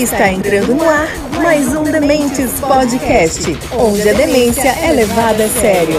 [0.00, 1.08] Está entrando no ar
[1.42, 3.42] mais um Dementes Podcast,
[3.78, 5.94] onde a demência é levada a sério.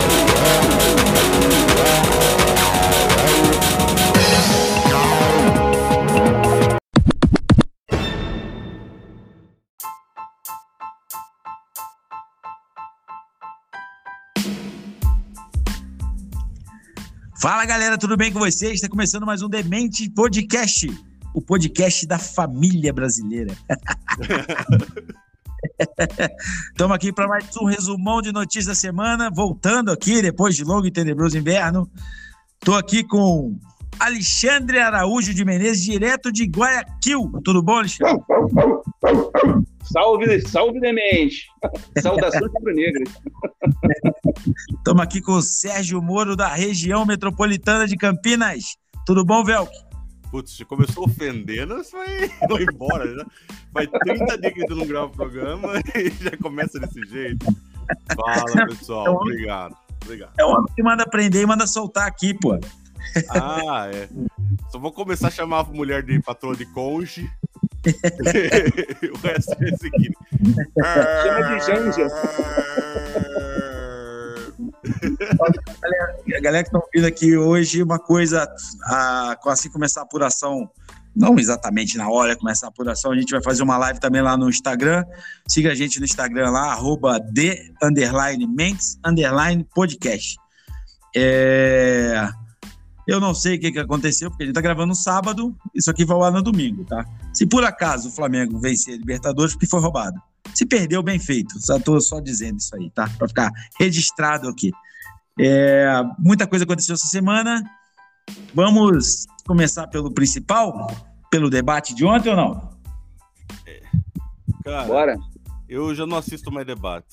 [17.40, 18.74] Fala galera, tudo bem com vocês?
[18.74, 20.90] Está começando mais um Demente Podcast,
[21.34, 23.56] o podcast da família brasileira.
[26.72, 30.88] Estamos aqui para mais um resumão de notícias da semana, voltando aqui depois de longo
[30.88, 31.90] e tenebroso inverno.
[32.60, 33.58] Estou aqui com
[34.00, 37.32] Alexandre Araújo de Menezes, direto de Guayaquil.
[37.44, 38.24] Tudo bom, Alexandre?
[39.84, 41.46] Salve, salve, demente!
[42.02, 43.10] Saudações rubro-negras.
[44.78, 48.78] Estamos aqui com o Sérgio Moro, da região metropolitana de Campinas.
[49.06, 49.72] Tudo bom, Velk?
[50.32, 53.14] Putz, já começou ofendendo, você vai, vai embora.
[53.14, 53.26] Já.
[53.74, 57.46] Faz 30 dias que tu não grava o programa e já começa desse jeito.
[58.16, 59.02] Fala, pessoal.
[59.02, 59.76] Então, Obrigado.
[60.04, 60.32] Obrigado.
[60.40, 62.58] É o homem que manda prender e manda soltar aqui, pô.
[63.30, 64.08] Ah, é.
[64.72, 67.30] Só vou começar a chamar a mulher de patroa de conge.
[67.84, 70.18] o resto é seguinte.
[71.24, 72.08] Chama de Janja.
[76.36, 78.48] A galera que está ouvindo aqui hoje, uma coisa,
[78.86, 80.70] a, assim começar a apuração,
[81.16, 84.38] não exatamente na hora começar a apuração, a gente vai fazer uma live também lá
[84.38, 85.04] no Instagram.
[85.48, 88.48] Siga a gente no Instagram lá, arroba de underline
[89.74, 90.38] podcast.
[91.16, 92.30] É...
[93.08, 95.90] Eu não sei o que, que aconteceu, porque a gente tá gravando no sábado, isso
[95.90, 97.04] aqui vai ar no domingo, tá?
[97.34, 100.22] Se por acaso o Flamengo vencer a Libertadores, porque foi roubado.
[100.54, 101.60] Se perdeu, bem feito.
[101.60, 103.10] Só tô só dizendo isso aí, tá?
[103.18, 104.72] Para ficar registrado aqui.
[105.40, 107.64] É, muita coisa aconteceu essa semana.
[108.54, 110.88] Vamos começar pelo principal,
[111.30, 112.72] pelo debate de ontem ou não?
[114.64, 115.18] Cara, Bora.
[115.68, 117.08] eu já não assisto mais debate.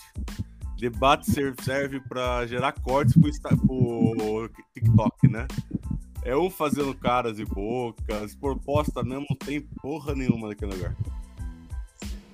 [0.78, 5.46] Debate serve, serve para gerar cortes pro, Insta- pro TikTok, né?
[6.22, 10.94] É um fazendo caras e bocas, proposta mesmo, não tem porra nenhuma naquele lugar.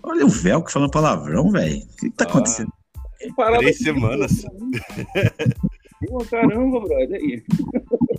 [0.06, 1.76] Olha o Velcro falando palavrão, velho.
[1.78, 2.28] O que, que tá Ah.
[2.28, 2.70] acontecendo?
[3.36, 4.44] Parada Três semanas.
[6.06, 7.14] Pô, caramba, brother.
[7.20, 7.42] Aí.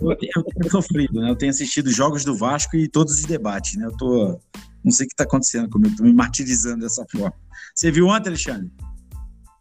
[0.00, 1.30] Eu, tenho- eu tenho sofrido, né?
[1.30, 3.86] Eu tenho assistido jogos do Vasco e todos os debates, né?
[3.86, 4.38] Eu tô.
[4.84, 7.32] Não sei o que tá acontecendo comigo, tô me martirizando dessa forma.
[7.74, 8.70] Você viu ontem, Alexandre?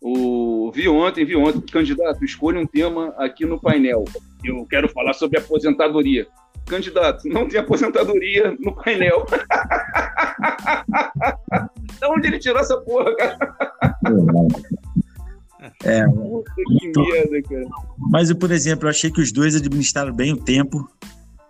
[0.01, 0.71] O...
[0.73, 1.61] Vi ontem, vi ontem.
[1.61, 4.03] Candidato, escolha um tema aqui no painel.
[4.43, 6.27] Eu quero falar sobre aposentadoria.
[6.65, 9.25] Candidato, não tem aposentadoria no painel.
[11.99, 13.37] da onde ele tirou essa porra, cara?
[15.83, 17.65] É, Puta que merda, cara.
[18.11, 20.89] mas, eu, por exemplo, eu achei que os dois administraram bem o tempo.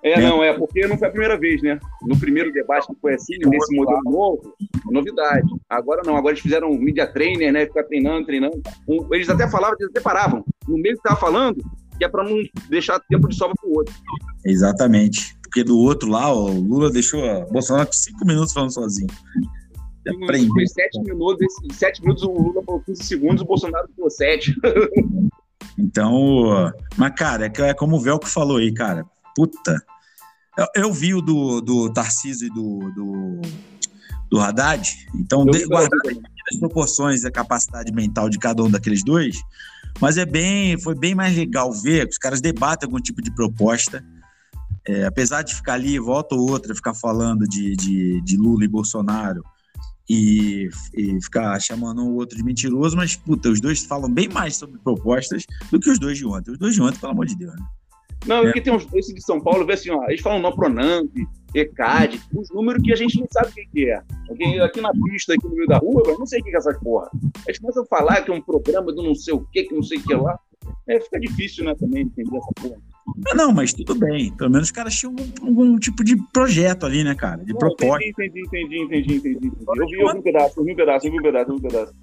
[0.04, 1.80] É, não, é porque não foi a primeira vez, né?
[2.04, 4.54] No primeiro debate que foi assim, nesse modelo novo,
[4.92, 5.48] novidade.
[5.68, 7.66] Agora não, agora eles fizeram um media trainer, né?
[7.66, 8.62] Ficar treinando, treinando.
[8.88, 10.46] Um- Eles até falavam, eles até paravam.
[10.68, 11.58] No meio que tava falando,
[11.98, 12.38] que é pra não
[12.70, 13.94] deixar tempo de sobra pro outro.
[14.46, 15.36] Exatamente.
[15.44, 19.10] Porque do outro lá, o Lula deixou o Bolsonaro com cinco minutos falando sozinho.
[20.08, 20.54] Aprendeu.
[20.54, 24.56] Foi sete minutos, esses sete minutos o Lula falou 15 segundos, o Bolsonaro ficou sete.
[25.78, 29.06] Então, mas, cara, é é como o Velco falou aí, cara.
[29.36, 29.84] Puta.
[30.58, 33.42] Eu, eu vi o do, do Tarcísio e do, do,
[34.30, 34.90] do Haddad.
[35.16, 36.22] Então, também.
[36.50, 39.36] as proporções da capacidade mental de cada um daqueles dois.
[40.02, 43.34] Mas é bem, foi bem mais legal ver que os caras debatem algum tipo de
[43.34, 44.04] proposta.
[44.88, 48.68] É, apesar de ficar ali, volta ou outra, ficar falando de, de, de Lula e
[48.68, 49.44] Bolsonaro
[50.08, 54.30] e, e ficar chamando um ou outro de mentiroso, mas, puta, os dois falam bem
[54.30, 56.52] mais sobre propostas do que os dois de ontem.
[56.52, 57.66] Os dois de ontem, pelo amor de Deus, né?
[58.28, 58.44] Não, É.
[58.44, 61.10] porque tem uns esse de São Paulo, vê assim, ó, eles falam no Pronamp,
[61.56, 64.02] ECAD, uns números que a gente não sabe o que, que é.
[64.30, 66.58] Aqui, aqui na pista, aqui no meio da rua, eu não sei o que, é
[66.58, 67.10] essas porra.
[67.48, 69.84] Eles começam a falar que é um programa do não sei o que, que não
[69.84, 70.38] sei o que lá.
[70.88, 72.82] É, fica difícil, né, também, entender essa porra.
[73.24, 74.34] Mas Não, mas tudo bem.
[74.36, 77.44] Pelo menos os caras tinham algum, algum tipo de projeto ali, né, cara?
[77.44, 78.04] De Não, proposta.
[78.04, 79.52] Entendi, entendi, entendi, entendi, entendi.
[79.78, 81.56] Eu vi, eu vi um pedaço, eu vi um pedaço, eu vi um pedaço, eu
[81.56, 81.96] vi um pedaço.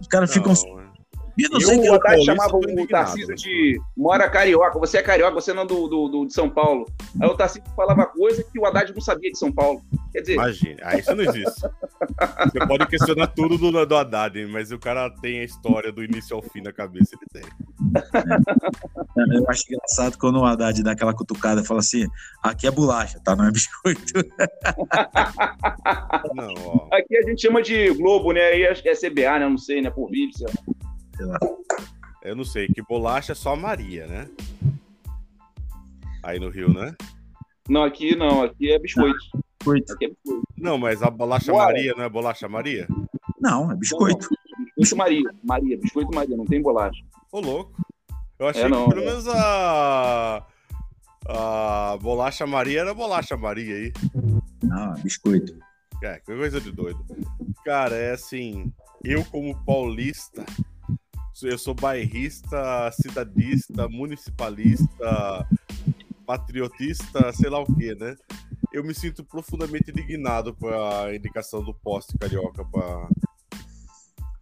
[0.00, 0.52] Os caras ficam.
[1.38, 1.44] É.
[1.44, 4.98] Eu não E sei o que Haddad paulista, chamava o Tarcísio de mora carioca, você
[4.98, 6.86] é carioca, você não é do, do, do- de São Paulo.
[7.20, 9.80] Aí o Tarcísio falava coisa que o Haddad não sabia de São Paulo.
[10.12, 11.60] Quer dizer, Imagina, ah, isso não existe.
[12.52, 16.36] Você pode questionar tudo do, do Haddad, mas o cara tem a história do início
[16.36, 17.50] ao fim na cabeça, ele tem.
[19.34, 22.06] Eu acho engraçado quando o Haddad dá aquela cutucada e fala assim:
[22.42, 23.34] aqui é bolacha, tá?
[23.34, 24.02] Não é biscoito.
[26.34, 26.88] Não, ó.
[26.94, 28.40] Aqui a gente chama de Globo, né?
[28.48, 29.48] Aí acho que é CBA, né?
[29.48, 29.90] Não sei, né?
[29.90, 30.54] Por vídeo, sei lá.
[31.16, 31.38] Sei lá.
[32.22, 34.28] Eu não sei, que bolacha é só a Maria, né?
[36.22, 36.94] Aí no Rio, né?
[37.68, 39.18] Não, aqui não, aqui é biscoito.
[39.58, 39.92] Biscoito.
[39.92, 40.42] Aqui é biscoito.
[40.56, 41.52] Não, mas a bolacha.
[41.52, 42.86] Maria não é bolacha Maria?
[43.40, 44.28] Não, é biscoito.
[44.76, 45.34] Biscoito Maria.
[45.42, 47.02] Maria, biscoito Maria, não tem bolacha.
[47.30, 47.72] Ô, louco.
[48.38, 49.06] Eu achei É, não, que pelo é.
[49.06, 50.46] menos a.
[51.24, 53.92] A bolacha Maria era bolacha Maria aí.
[54.62, 55.56] Não, é biscoito.
[56.02, 57.04] É, que coisa de doido.
[57.64, 58.72] Cara, é assim,
[59.04, 60.44] eu como paulista,
[61.42, 65.48] eu sou bairrista, cidadista, municipalista,
[66.26, 68.16] patriotista, sei lá o que, né?
[68.72, 72.64] Eu me sinto profundamente indignado com a indicação do poste carioca.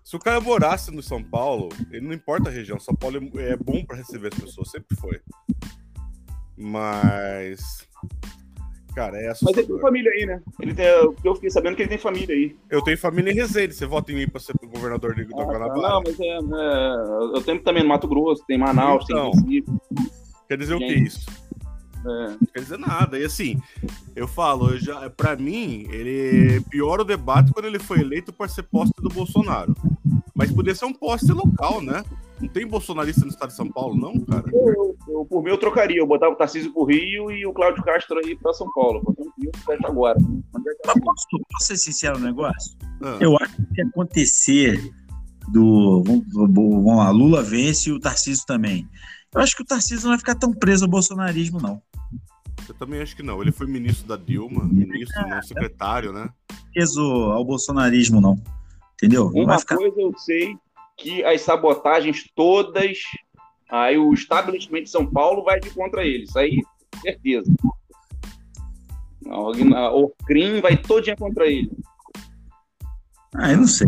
[0.05, 3.57] Se o cara morasse no São Paulo, ele não importa a região, São Paulo é
[3.57, 5.21] bom pra receber as pessoas, sempre foi.
[6.57, 7.89] Mas...
[8.95, 9.81] Cara, é Mas ele tem assustador.
[9.81, 10.43] família aí, né?
[10.61, 10.87] Ele tem,
[11.25, 12.57] eu fiquei sabendo que ele tem família aí.
[12.69, 13.75] Eu tenho família em Resende.
[13.75, 15.45] Você vota em mim pra ser governador do Ah, tá.
[15.45, 15.81] Guanabara?
[15.89, 19.31] Não, mas é, é, eu tenho também no Mato Grosso, tem Manaus, Então.
[19.31, 19.71] tem Recife.
[20.49, 21.07] Quer dizer o que Gente.
[21.07, 21.27] isso?
[22.05, 22.29] É.
[22.31, 23.19] Não quer dizer nada.
[23.19, 23.61] E assim,
[24.17, 28.49] eu falo, eu já, pra mim, ele piora o debate quando ele foi eleito para
[28.49, 29.75] ser poste do Bolsonaro.
[30.35, 32.03] Mas poderia ser um poste local, né?
[32.41, 34.45] Não tem bolsonarista no estado de São Paulo, não, cara?
[34.51, 34.90] Eu,
[35.21, 35.99] eu, por mim, eu trocaria.
[35.99, 39.01] Eu botava o Tarcísio pro Rio e o Cláudio Castro aí pra São Paulo.
[39.03, 40.19] Botando o Rio fecha agora.
[40.19, 40.93] Onde é tá?
[40.95, 42.77] Mas posso, posso ser sincero no negócio?
[43.03, 44.93] Ah, Eu acho que se acontecer
[45.49, 46.03] do.
[46.05, 48.89] Vamos, vamos lá, Lula vence e o Tarcísio também.
[49.35, 51.81] Eu acho que o Tarcísio não vai ficar tão preso ao bolsonarismo, não.
[52.69, 53.41] eu também acho que não.
[53.41, 56.29] Ele foi ministro da Dilma, ministro, não secretário, né?
[56.73, 58.37] Preso ao bolsonarismo, não.
[58.95, 59.27] Entendeu?
[59.27, 59.77] Não vai Uma ficar.
[59.77, 60.57] coisa eu sei
[60.99, 62.99] que as sabotagens todas,
[63.71, 66.25] aí o estabelecimento de São Paulo vai de contra ele.
[66.25, 66.61] Isso aí,
[67.03, 67.51] certeza.
[69.27, 71.71] O crime vai todinha contra ele.
[73.35, 73.87] Ah, eu não sei.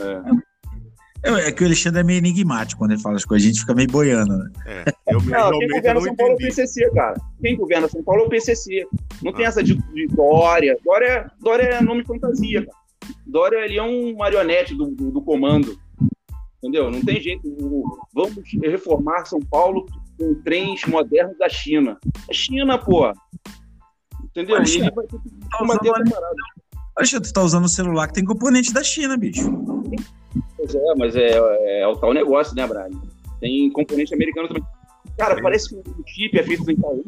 [0.00, 0.52] É.
[1.24, 3.60] É, é que o Alexandre é meio enigmático quando ele fala as coisas, a gente
[3.60, 4.36] fica meio boiando.
[4.36, 4.50] né?
[4.66, 6.50] É, eu me- Não, quem realmente governa não São Paulo é o entendi.
[6.56, 7.20] PCC, cara.
[7.40, 8.86] Quem governa São Paulo é o PCC.
[9.22, 9.48] Não tem Ah.
[9.48, 10.76] essa de, de Dória.
[10.84, 11.30] Dória.
[11.40, 12.78] Dória é nome de fantasia, cara.
[13.26, 15.78] Dória ele é um marionete do, do, do comando.
[16.62, 16.92] Entendeu?
[16.92, 17.42] Não tem jeito.
[18.14, 19.84] Vamos reformar São Paulo
[20.16, 21.98] com trens modernos da China.
[22.30, 23.12] É China, pô.
[24.24, 24.54] Entendeu?
[24.54, 26.36] E Alexandre, ele vai ter que Tá usando, essa parada.
[26.96, 29.50] Alexandre, tu tá usando um celular que tem componente da China, bicho.
[30.56, 32.96] Pois é, mas é, é, o tal negócio, né, Braga?
[33.40, 34.62] Tem componente americano também.
[35.18, 37.04] Cara, parece que o chip é feito em Itaú,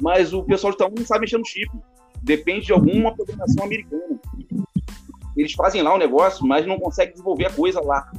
[0.00, 1.70] mas o pessoal de Itaú não sabe mexer no chip.
[2.22, 4.18] Depende de alguma programação americana.
[5.36, 8.10] Eles fazem lá o negócio, mas não conseguem desenvolver a coisa lá.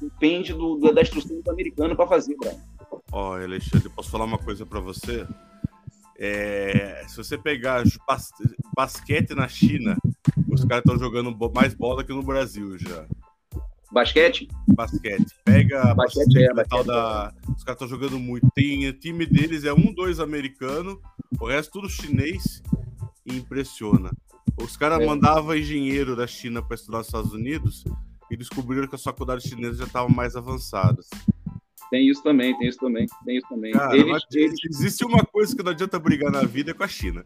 [0.00, 2.58] Depende do, da instrução do americano para fazer, Braga.
[3.12, 5.26] Ó, Alexandre, posso falar uma coisa pra você?
[6.18, 8.30] É, se você pegar bas-
[8.76, 9.96] basquete na China,
[10.48, 13.06] os caras estão jogando mais bola que no Brasil já.
[13.90, 14.46] Basquete?
[14.68, 15.34] Basquete.
[15.44, 17.32] Pega Basquete basquete, é, tal basquete da.
[17.56, 18.48] Os caras estão jogando muito.
[18.54, 21.00] Tem time deles é um, dois americano,
[21.40, 22.62] o resto tudo chinês
[23.26, 24.10] e impressiona.
[24.62, 25.06] Os caras É.
[25.06, 27.82] mandavam engenheiro da China para estudar nos Estados Unidos
[28.30, 31.08] e descobriram que as faculdades chinesas já estavam mais avançadas.
[31.90, 33.72] Tem isso também, tem isso também, tem isso também.
[33.72, 36.84] Cara, eles, mas eles- existe uma coisa que não adianta brigar na vida é com
[36.84, 37.24] a China.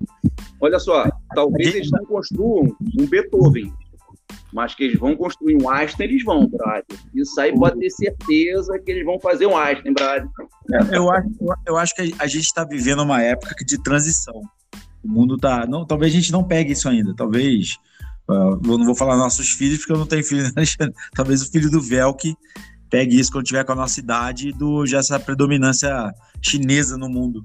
[0.61, 1.05] olha só,
[1.35, 3.71] talvez eles não construam um Beethoven,
[4.53, 6.85] mas que eles vão construir um Einstein, eles vão, brother.
[7.15, 10.27] Isso aí pode ter certeza que eles vão fazer um Einstein, brother.
[10.91, 11.29] Eu acho,
[11.67, 14.41] eu acho que a gente está vivendo uma época de transição.
[15.03, 15.67] O mundo tá.
[15.67, 17.15] Não, talvez a gente não pegue isso ainda.
[17.15, 17.77] Talvez.
[18.29, 20.43] Ah, eu não vou falar nossos filhos, porque eu não tenho filho.
[20.45, 20.95] né, Alexandre?
[21.15, 22.35] Talvez o filho do Velk
[22.91, 26.13] pegue isso quando tiver com a nossa idade, do, já essa predominância
[26.43, 27.45] chinesa no mundo.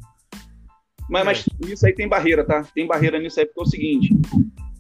[1.10, 2.64] Mas, mas isso aí tem barreira, tá?
[2.76, 4.10] Tem barreira nisso aí, porque é o seguinte: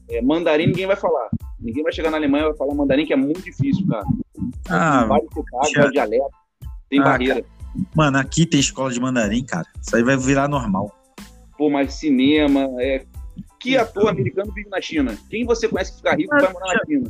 [0.10, 1.27] é, mandarim ninguém vai falar.
[1.60, 4.06] Ninguém vai chegar na Alemanha e vai falar mandarim, que é muito difícil, cara.
[4.70, 6.38] Ah, Tem vários sotaques, já- vários dialetos.
[6.89, 7.46] Tem Ah, barreira.
[7.96, 9.65] mano, aqui tem escola de mandarim, cara.
[9.82, 10.96] Isso aí vai virar normal.
[11.58, 12.68] Pô, mas cinema.
[12.79, 13.03] É...
[13.60, 15.18] Que ator americano vive na China?
[15.30, 17.10] Quem você conhece que fica rico vai morar na China?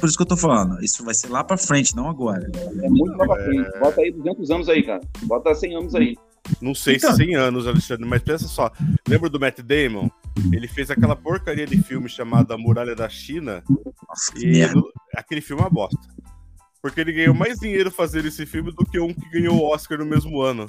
[0.00, 0.82] Por isso que eu tô falando.
[0.82, 2.48] Isso vai ser lá pra frente, não agora.
[2.82, 3.78] É muito lá pra frente.
[3.80, 5.00] Bota aí 200 anos aí, cara.
[5.22, 6.16] Bota 100 anos aí.
[6.60, 7.10] Não sei Então.
[7.10, 8.70] se 100 anos, Alexandre, mas pensa só.
[9.08, 10.08] Lembra do Matt Damon?
[10.52, 13.62] Ele fez aquela porcaria de filme chamado A Muralha da China.
[14.08, 14.74] Nossa, que E merda.
[14.74, 15.98] no- aquele filme é uma bosta.
[16.80, 19.98] Porque ele ganhou mais dinheiro fazendo esse filme do que um que ganhou o Oscar
[19.98, 20.68] no mesmo ano.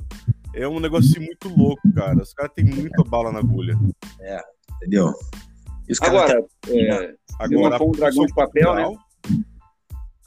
[0.55, 2.21] É um negócio muito louco, cara.
[2.21, 3.75] Os caras têm muita bala na agulha.
[4.83, 5.13] Entendeu?
[5.99, 7.15] Caras Agora, é,
[7.47, 8.97] se não for um dragão de papel, né?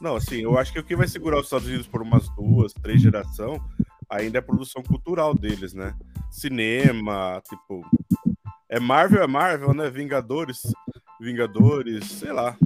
[0.00, 2.72] Não, assim, eu acho que o que vai segurar os Estados Unidos por umas duas,
[2.74, 3.60] três gerações
[4.08, 5.94] ainda é a produção cultural deles, né?
[6.30, 7.82] Cinema, tipo.
[8.68, 9.90] É Marvel, é Marvel, né?
[9.90, 10.62] Vingadores,
[11.20, 12.56] Vingadores, sei lá.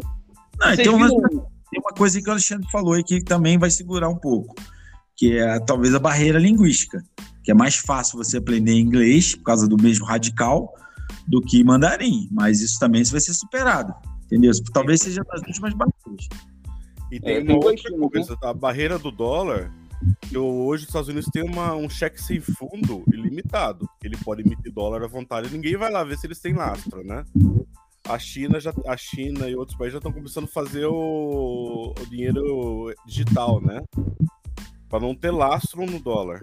[0.59, 3.71] Não, vocês tem, uma, tem uma coisa que o Alexandre falou aí que também vai
[3.71, 4.55] segurar um pouco,
[5.17, 7.03] que é talvez a barreira linguística,
[7.43, 10.75] que é mais fácil você aprender inglês, por causa do mesmo radical,
[11.31, 13.95] do que mandarim, mas isso também vai ser superado,
[14.25, 14.51] entendeu?
[14.73, 16.29] Talvez seja das últimas barreiras.
[17.11, 18.51] E tem é, uma outra coisa, tá?
[18.51, 19.73] a barreira do dólar,
[20.23, 23.89] que hoje os Estados Unidos tem uma, um cheque sem fundo ilimitado.
[24.03, 27.25] Ele pode emitir dólar à vontade, ninguém vai lá ver se eles têm lastro, né?
[28.09, 32.07] A China, já, a China e outros países já estão começando a fazer o, o
[32.07, 33.83] dinheiro digital, né?
[34.89, 36.41] Para não ter lastro no dólar.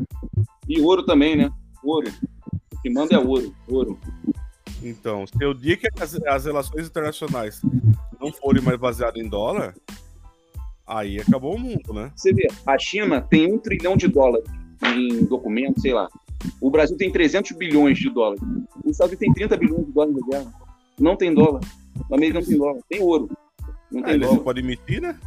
[0.67, 1.49] E ouro também, né?
[1.83, 2.09] Ouro.
[2.73, 3.53] O que manda é ouro.
[3.67, 3.99] Ouro.
[4.81, 7.61] Então, se o dia que as, as relações internacionais
[8.19, 9.75] não forem mais baseadas em dólar,
[10.85, 12.11] aí acabou o mundo, né?
[12.15, 14.49] Você vê, a China tem um trilhão de dólares
[14.95, 16.07] em documentos, sei lá.
[16.61, 18.41] O Brasil tem 300 bilhões de dólares.
[18.83, 20.53] O Estados Unidos tem 30 bilhões de dólares de guerra.
[20.99, 21.61] Não tem dólar.
[22.09, 22.81] O América não tem dólar.
[22.89, 23.29] Tem ouro.
[23.91, 24.33] Não tem ah, dólar.
[24.33, 25.19] Eles podem emitir, né?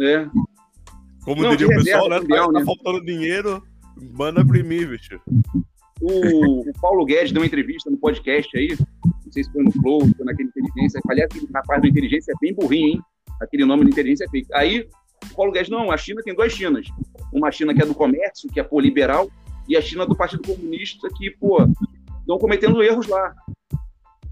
[0.00, 0.28] É.
[1.24, 2.20] Como não, diria o pessoal, né?
[2.20, 2.64] Mundial, tá, tá né?
[2.64, 3.62] faltando dinheiro,
[4.12, 5.20] manda imprimir, bicho.
[6.00, 9.70] O, o, Paulo Guedes deu uma entrevista no podcast aí, não sei se foi no
[9.70, 11.00] Flow, foi naquele Inteligência.
[11.08, 13.00] Aliás, aquele rapaz do Inteligência é bem burrinho, hein?
[13.40, 14.48] Aquele nome do Inteligência é fake.
[14.54, 14.88] Aí,
[15.30, 16.86] o Paulo Guedes, não, a China tem duas Chinas.
[17.32, 19.30] Uma China que é do comércio, que é pô, liberal,
[19.68, 21.58] e a China do Partido Comunista, que, pô,
[22.20, 23.34] estão cometendo erros lá.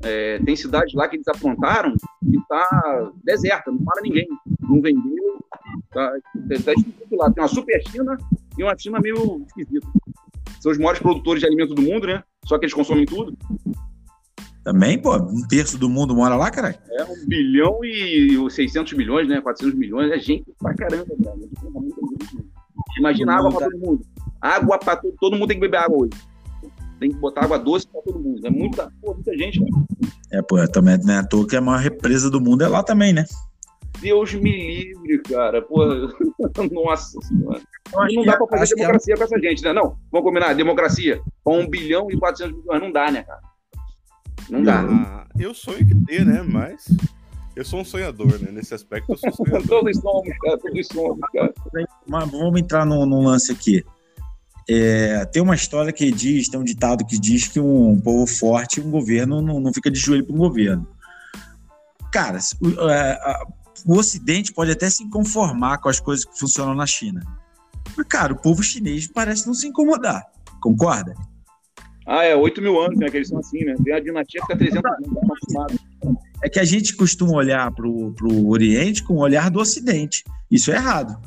[0.03, 4.27] É, tem cidades lá que eles aprontaram que tá deserta, não para ninguém.
[4.61, 5.39] Não vendeu,
[5.91, 6.13] tá,
[6.65, 6.73] tá
[7.13, 7.31] lá.
[7.33, 8.17] Tem uma super China
[8.57, 9.87] e uma China meio esquisita.
[10.61, 12.23] São os maiores produtores de alimentos do mundo, né?
[12.45, 13.37] Só que eles consomem tudo.
[14.65, 16.79] Também, pô, um terço do mundo mora lá, cara.
[16.91, 19.41] É, um bilhão e 600 milhões, né?
[19.41, 20.12] 400 milhões.
[20.12, 21.37] É gente pra caramba, cara.
[22.99, 24.07] Imagina água pra todo mundo.
[24.41, 26.12] Água pra todo, todo mundo tem que beber água hoje.
[27.00, 28.47] Tem que botar água doce pra todo mundo.
[28.47, 29.85] É muita, pô, muita gente, cara.
[30.33, 32.83] É, pô, também não é à toa que a maior represa do mundo é lá
[32.83, 33.25] também, né?
[34.00, 35.62] Deus me livre, cara.
[35.62, 35.85] Pô,
[36.73, 37.61] nossa senhora.
[37.93, 39.17] Não dá pra fazer democracia é...
[39.17, 39.73] com essa gente, né?
[39.73, 40.55] Não, vamos combinar.
[40.55, 43.40] Democracia com 1 bilhão e 400 milhões não dá, né, cara?
[44.50, 44.81] Não dá.
[44.81, 46.43] Ah, eu sonho que ter, né?
[46.43, 46.87] Mas
[47.57, 48.50] eu sou um sonhador, né?
[48.52, 49.67] Nesse aspecto, eu sou um sonhador.
[49.67, 50.59] todos somos, cara.
[50.59, 51.55] Todos somos, cara.
[52.07, 53.85] Mas vamos entrar num, num lance aqui.
[54.71, 58.81] É, tem uma história que diz, tem um ditado que diz que um povo forte,
[58.81, 60.87] um governo não, não fica de joelho para um governo.
[62.12, 62.38] Cara,
[63.87, 67.20] o, Ocidente pode até se conformar com as coisas que funcionam na China.
[67.97, 70.25] Mas, cara, o povo chinês parece não se incomodar.
[70.61, 71.14] Concorda?
[72.06, 73.11] Ah, é, 8 mil anos, né?
[73.11, 73.75] Que eles são assim, né?
[73.85, 75.78] Tem a dinastia que fica 300 anos,
[76.42, 80.25] É que a gente costuma olhar para o Oriente com o olhar do Ocidente.
[80.50, 81.20] Isso é errado.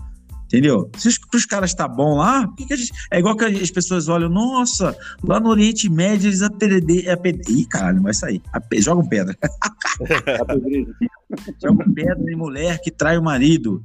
[0.51, 0.91] Entendeu?
[0.97, 2.91] Se os caras tá bom lá, por que, que a gente.
[3.09, 4.93] É igual que as pessoas olham, nossa,
[5.23, 7.13] lá no Oriente Médio eles apedrejam.
[7.13, 7.49] Aped...
[7.49, 8.41] Ih, caralho, não vai sair.
[8.51, 8.81] Ape...
[8.81, 9.33] Jogam pedra.
[11.63, 13.81] Jogam pedra em mulher que trai o marido.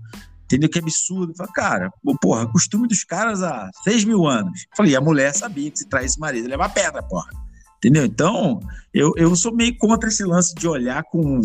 [0.46, 0.68] Entendeu?
[0.68, 1.36] Que absurdo.
[1.36, 4.66] Fala, cara, porra, costume dos caras há 6 mil anos.
[4.76, 7.30] Falei, a mulher sabia que se traísse o marido, leva pedra, porra.
[7.78, 8.04] Entendeu?
[8.04, 8.58] Então,
[8.92, 11.40] eu, eu sou meio contra esse lance de olhar com,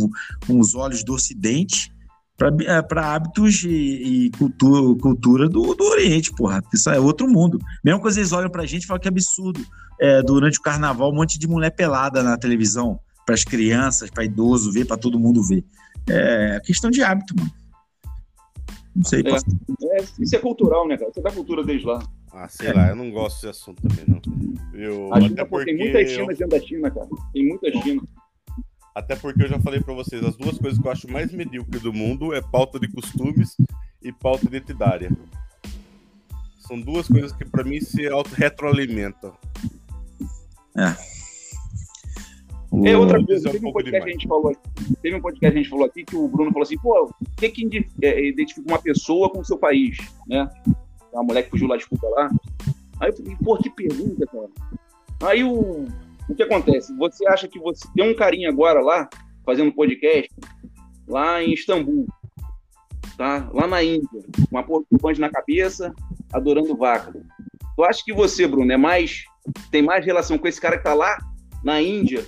[0.47, 1.93] com os olhos do Ocidente
[2.41, 6.63] para é, hábitos e, e, cultura, cultura do, do Oriente, porra.
[6.73, 7.59] Isso é outro mundo.
[7.83, 9.63] Mesmo quando eles olham pra gente e falam que é absurdo.
[9.99, 14.25] É, durante o carnaval, um monte de mulher pelada na televisão, para as crianças, para
[14.25, 15.63] idoso ver, para todo mundo ver.
[16.09, 17.51] É questão de hábito, mano.
[18.95, 19.21] Não sei.
[19.21, 21.11] É, é, isso é cultural, né, cara?
[21.11, 22.03] Isso é da cultura deles lá.
[22.33, 22.73] Ah, sei é.
[22.73, 24.19] lá, eu não gosto desse assunto também, não.
[24.73, 25.65] Eu, a China, porque...
[25.65, 27.07] tem muita China dentro da China, cara.
[27.33, 28.01] Tem muita China.
[28.93, 31.79] Até porque eu já falei para vocês, as duas coisas que eu acho mais medíocre
[31.79, 33.55] do mundo é pauta de costumes
[34.01, 35.09] e pauta identitária.
[36.59, 39.33] São duas coisas que para mim se auto-retroalimentam.
[40.77, 41.11] É.
[42.85, 44.55] É outra coisa, teve um, podcast que a gente falou,
[45.01, 47.25] teve um podcast que a gente falou aqui que o Bruno falou assim, pô, o
[47.35, 50.49] que que é, identifica uma pessoa com o seu país, né?
[51.11, 52.29] Uma mulher que fugiu lá de Cuba lá.
[53.01, 54.49] Aí eu falei, pô, que pergunta, cara.
[55.23, 55.85] Aí o
[56.29, 56.95] o que acontece?
[56.97, 59.09] Você acha que você tem um carinha agora lá,
[59.45, 60.29] fazendo podcast,
[61.07, 62.07] lá em Istambul,
[63.17, 63.49] tá?
[63.53, 65.93] Lá na Índia, com uma porra de na cabeça,
[66.31, 67.13] adorando vaca.
[67.75, 69.23] Tu acha que você, Bruno, é mais
[69.71, 71.17] tem mais relação com esse cara que tá lá
[71.63, 72.25] na Índia,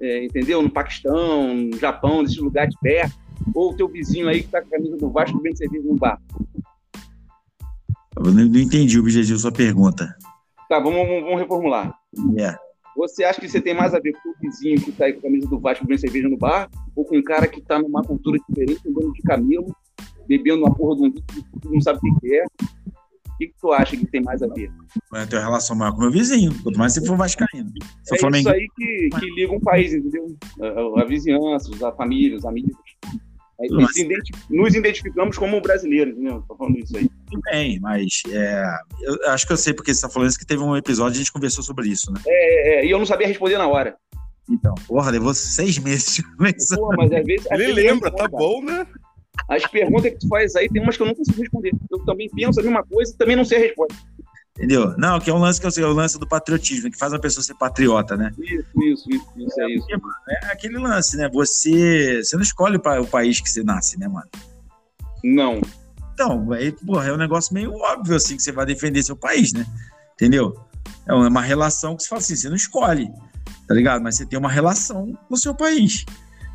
[0.00, 0.62] é, entendeu?
[0.62, 3.16] No Paquistão, no Japão, nesses lugares perto,
[3.54, 5.96] ou o teu vizinho aí que tá com a camisa do Vasco bem servido no
[5.96, 6.20] bar?
[8.16, 10.16] Eu não entendi o objetivo da sua pergunta.
[10.68, 11.94] Tá, vamos, vamos reformular.
[12.34, 12.58] Yeah.
[12.96, 15.18] Você acha que você tem mais a ver com o vizinho que está aí com
[15.18, 18.02] a camisa do Vasco bebendo cerveja no bar, ou com um cara que está numa
[18.02, 19.76] cultura diferente, andando de camelo,
[20.26, 21.22] bebendo uma porra de um que
[21.64, 22.44] não sabe o que é?
[22.44, 24.72] O que, que tu acha que tem mais a ver?
[25.12, 27.70] Eu tenho relação maior com o meu vizinho, quanto mais se for vascaíno.
[28.10, 30.34] é isso aí que, que liga um país, entendeu?
[30.58, 32.74] A, a vizinhança, a família, os amigos.
[33.58, 33.90] Nos,
[34.50, 36.30] nos identificamos como brasileiros, né?
[36.46, 37.08] Tô falando isso aí.
[37.30, 38.64] Tudo bem, mas é,
[39.02, 41.16] eu acho que eu sei porque você está falando isso, que teve um episódio e
[41.16, 42.20] a gente conversou sobre isso, né?
[42.26, 43.96] É, é, e eu não sabia responder na hora.
[44.48, 46.22] Então, porra, levou seis meses.
[46.74, 47.46] Pô, mas às vezes.
[47.50, 48.86] Ele lembra, tá bom, né?
[49.48, 51.72] As perguntas que tu faz aí, tem umas que eu não consigo responder.
[51.90, 53.96] Eu também penso a mesma coisa e também não sei a resposta.
[54.56, 54.96] Entendeu?
[54.96, 57.12] Não, que é um lance que eu sei, é o lance do patriotismo, que faz
[57.12, 58.32] uma pessoa ser patriota, né?
[58.38, 59.86] Isso, isso, isso, isso é isso.
[60.30, 61.28] É aquele lance, né?
[61.28, 64.28] Você, você não escolhe o país que você nasce, né, mano?
[65.22, 65.60] Não.
[66.14, 69.52] Então, aí, porra, é um negócio meio óbvio, assim, que você vai defender seu país,
[69.52, 69.66] né?
[70.14, 70.58] Entendeu?
[71.06, 73.10] É uma relação que você fala assim, você não escolhe,
[73.68, 74.02] tá ligado?
[74.02, 76.06] Mas você tem uma relação com o seu país.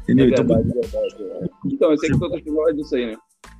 [0.04, 0.26] Entendeu?
[0.26, 1.24] É verdade, então, é verdade.
[1.24, 1.50] É.
[1.66, 3.18] então, eu sei que todas as disso aí, né?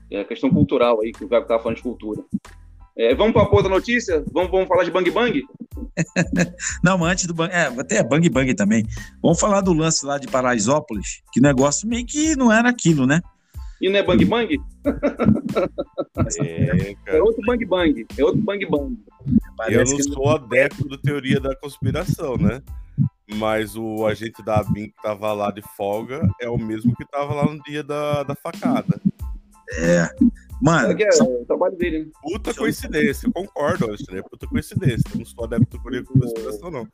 [0.10, 2.24] É a questão cultural aí, que o Gabi tava falando de cultura.
[2.98, 4.24] É, vamos para a outra notícia?
[4.32, 5.42] Vamos, vamos falar de Bang Bang?
[6.84, 7.54] não, mas antes do Bang.
[7.54, 8.86] É, até Bang Bang também.
[9.22, 13.22] Vamos falar do lance lá de Paraisópolis, que negócio meio que não era aquilo, né?
[13.82, 14.62] E não é Bang Bang?
[16.40, 18.06] é, é, outro Bang Bang.
[18.18, 18.98] É outro Bang Bang.
[19.58, 22.62] Parece Eu não sou adepto da teoria da conspiração, né?
[23.34, 27.34] Mas o agente da ABIN que tava lá de folga é o mesmo que tava
[27.34, 29.00] lá no dia da, da facada.
[29.74, 30.10] É.
[30.62, 30.96] Mano.
[31.00, 31.24] É, é só...
[31.24, 32.12] o trabalho dele, né?
[32.22, 34.20] Puta coincidência, eu concordo, Alexandre.
[34.20, 35.10] É puta coincidência.
[35.16, 36.88] Não sou adepto da conspiração, não.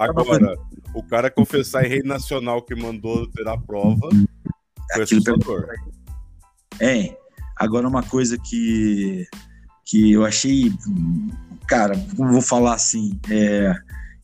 [0.00, 0.56] Agora,
[0.94, 4.08] o cara confessar em rede nacional que mandou ter a prova
[4.92, 5.68] foi assustador.
[6.80, 7.16] É,
[7.56, 9.24] agora uma coisa que,
[9.84, 10.72] que eu achei,
[11.68, 13.72] cara, como vou falar assim, é,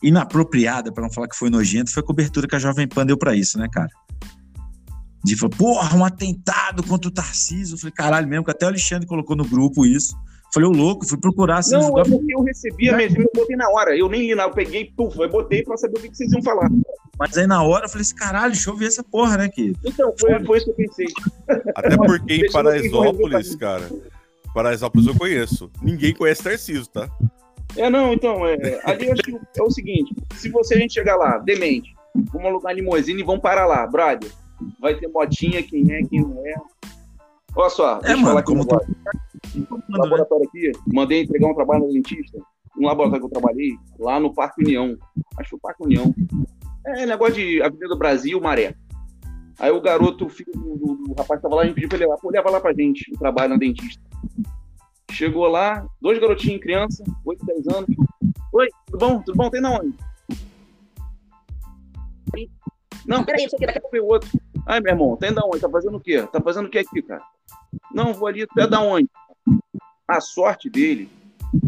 [0.03, 3.17] inapropriada, para não falar que foi nojento, foi a cobertura que a Jovem Pan deu
[3.17, 3.89] para isso, né, cara?
[5.23, 7.75] De falar, porra, um atentado contra o Tarcísio.
[7.75, 10.17] Eu falei, caralho, mesmo que até o Alexandre colocou no grupo isso.
[10.53, 11.77] Falei, ô louco, fui procurar assim.
[11.77, 13.97] Não, é porque eu recebi a mesmo, eu botei na hora.
[13.97, 16.43] Eu nem li nada, eu peguei, puf, eu botei pra saber o que vocês iam
[16.43, 16.69] falar.
[17.19, 19.75] Mas aí na hora eu falei assim, caralho, deixa eu ver essa porra, né, que
[19.85, 21.07] Então, foi, foi isso que eu pensei.
[21.77, 23.89] Até porque em Paraisópolis, cara,
[24.53, 25.71] Paraisópolis eu conheço.
[25.83, 27.09] Ninguém conhece Tarcísio, tá?
[27.77, 30.95] É, não, então, é, ali eu acho que é o seguinte, se você a gente
[30.95, 31.95] chegar lá, demente,
[32.33, 34.29] vamos alugar limousine e vamos parar lá, brother,
[34.79, 36.55] vai ter motinha, quem é, quem não é.
[37.57, 38.63] Olha só, é, deixa eu falar aqui como.
[38.63, 42.39] Um laboratório aqui, mandei entregar um trabalho no dentista,
[42.79, 44.97] um laboratório que eu trabalhei, lá no Parque União,
[45.37, 46.15] acho que foi o Parque União.
[46.87, 48.75] É negócio de Avenida Brasil, Maré.
[49.59, 51.99] Aí o garoto, o filho do, do, do rapaz que tava lá, me pediu pra
[51.99, 54.03] levar, pô, leva lá pra gente, o trabalho no dentista.
[55.11, 57.91] Chegou lá, dois garotinhos, criança, 8, 10 anos.
[58.53, 59.23] Oi, tudo bom?
[59.23, 59.51] Tudo bom?
[59.51, 59.95] Tem na onde?
[63.07, 64.31] Não, peraí, isso aqui daqui a pouco o outro.
[64.71, 65.59] Ai, meu irmão, tem da onde?
[65.59, 66.23] Tá fazendo o quê?
[66.31, 67.25] Tá fazendo o que aqui, cara?
[67.93, 69.09] Não, vou ali, até da onde?
[70.07, 71.11] A sorte dele,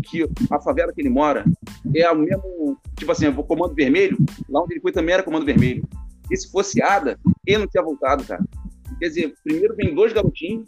[0.04, 1.44] que a favela que ele mora
[1.96, 4.16] é o mesmo, tipo assim, o Comando Vermelho,
[4.48, 5.82] lá onde ele foi também era Comando Vermelho.
[6.30, 8.44] E se fosse Ada, ele não tinha voltado, cara.
[9.00, 10.64] Quer dizer, primeiro vem dois garotinhos,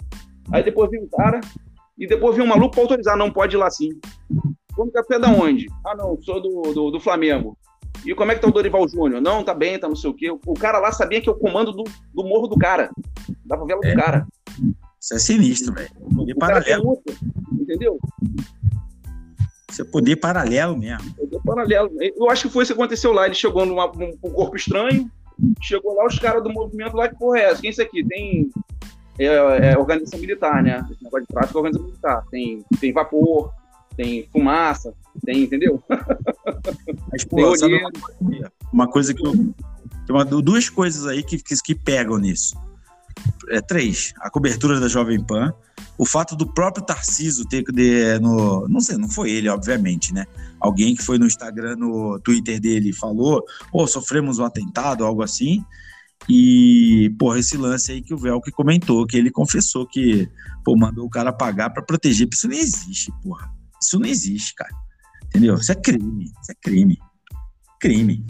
[0.52, 1.38] aí depois vem um cara,
[1.96, 3.90] e depois vem um maluco para autorizar, não pode ir lá sim.
[4.74, 5.66] Como café da onde?
[5.86, 7.56] Ah, não, sou do, do, do, Flamengo.
[8.04, 9.20] E como é que tá o Dorival Júnior?
[9.20, 10.30] Não, tá bem, tá não sei o quê.
[10.30, 12.90] O cara lá sabia que é o comando do, do morro do cara,
[13.44, 13.90] da favela é.
[13.90, 14.26] do cara.
[15.00, 15.90] Isso é sinistro, velho.
[16.14, 17.02] Poder paralelo.
[17.52, 17.98] Entendeu?
[19.70, 21.14] Isso é poder paralelo mesmo.
[21.14, 21.90] Poder paralelo.
[22.00, 23.26] Eu acho que foi isso que aconteceu lá.
[23.26, 25.10] Ele chegou numa, num, num corpo estranho,
[25.60, 27.60] chegou lá, os caras do movimento lá, que porra é essa?
[27.60, 28.04] Quem é isso aqui?
[28.06, 28.50] Tem
[29.18, 30.86] é, é organização militar, né?
[30.90, 32.24] Esse negócio de tráfico é organização militar.
[32.30, 33.52] Tem, tem vapor,
[33.96, 35.82] tem fumaça, tem, entendeu?
[37.10, 39.32] Mas, pô, uma, uma, coisa que eu.
[39.32, 42.56] Tem uma, duas coisas aí que, que, que pegam nisso.
[43.48, 44.12] É, três.
[44.20, 45.54] A cobertura da Jovem Pan.
[45.96, 48.66] O fato do próprio Tarciso ter de, no.
[48.68, 50.26] Não sei, não foi ele, obviamente, né?
[50.58, 55.22] Alguém que foi no Instagram, no Twitter dele falou, ou oh, sofremos um atentado, algo
[55.22, 55.64] assim.
[56.28, 60.28] E, porra, esse lance aí que o Velk comentou, que ele confessou que,
[60.64, 62.28] pô, mandou o cara pagar para proteger.
[62.32, 63.52] Isso não existe, porra.
[63.84, 64.74] Isso não existe, cara.
[65.26, 65.54] Entendeu?
[65.54, 66.24] Isso é crime.
[66.24, 66.98] Isso é crime.
[67.80, 68.26] Crime.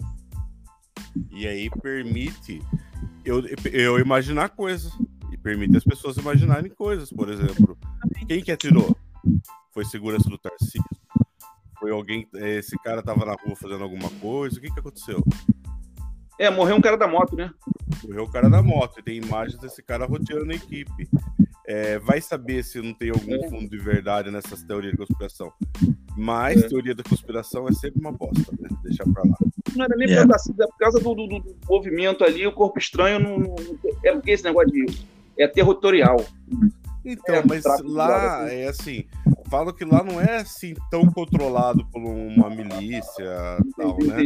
[1.31, 2.61] E aí permite
[3.23, 3.41] eu,
[3.71, 4.91] eu imaginar coisas.
[5.31, 7.09] E permite as pessoas imaginarem coisas.
[7.09, 7.77] Por exemplo,
[8.27, 8.95] quem que atirou?
[9.73, 10.83] Foi segurança do Tarcísio?
[11.79, 12.27] Foi alguém.
[12.33, 14.57] Esse cara tava na rua fazendo alguma coisa?
[14.57, 15.23] O que que aconteceu?
[16.37, 17.49] É, morreu um cara da moto, né?
[18.03, 18.99] Morreu o cara da moto.
[18.99, 21.09] E tem imagens desse cara roteando a equipe.
[21.67, 23.49] É, vai saber se não tem algum é.
[23.49, 25.51] fundo de verdade nessas teorias de conspiração.
[26.15, 26.67] Mas é.
[26.67, 28.69] teoria da conspiração é sempre uma bosta, né?
[28.83, 29.35] Deixar pra lá.
[29.75, 30.27] Não era nem yeah.
[30.27, 33.55] por, é por causa do, do, do, movimento ali, o corpo estranho não, não,
[34.03, 34.85] é porque esse negócio de.
[35.37, 36.23] É territorial.
[37.03, 38.55] Então, é, mas lá assim.
[38.55, 39.05] é assim,
[39.49, 44.23] falo que lá não é assim tão controlado por uma milícia tal, né?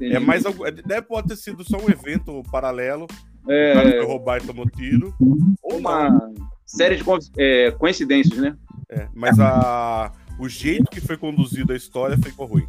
[0.00, 3.06] É mais é, pode ter sido só um evento paralelo.
[3.48, 5.14] É, o cara foi roubar e tomou tiro.
[5.62, 6.34] Ou uma não.
[6.64, 7.04] série de
[7.36, 8.56] é, coincidências, né?
[8.88, 12.66] É, mas a, o jeito que foi conduzido a história ficou ruim.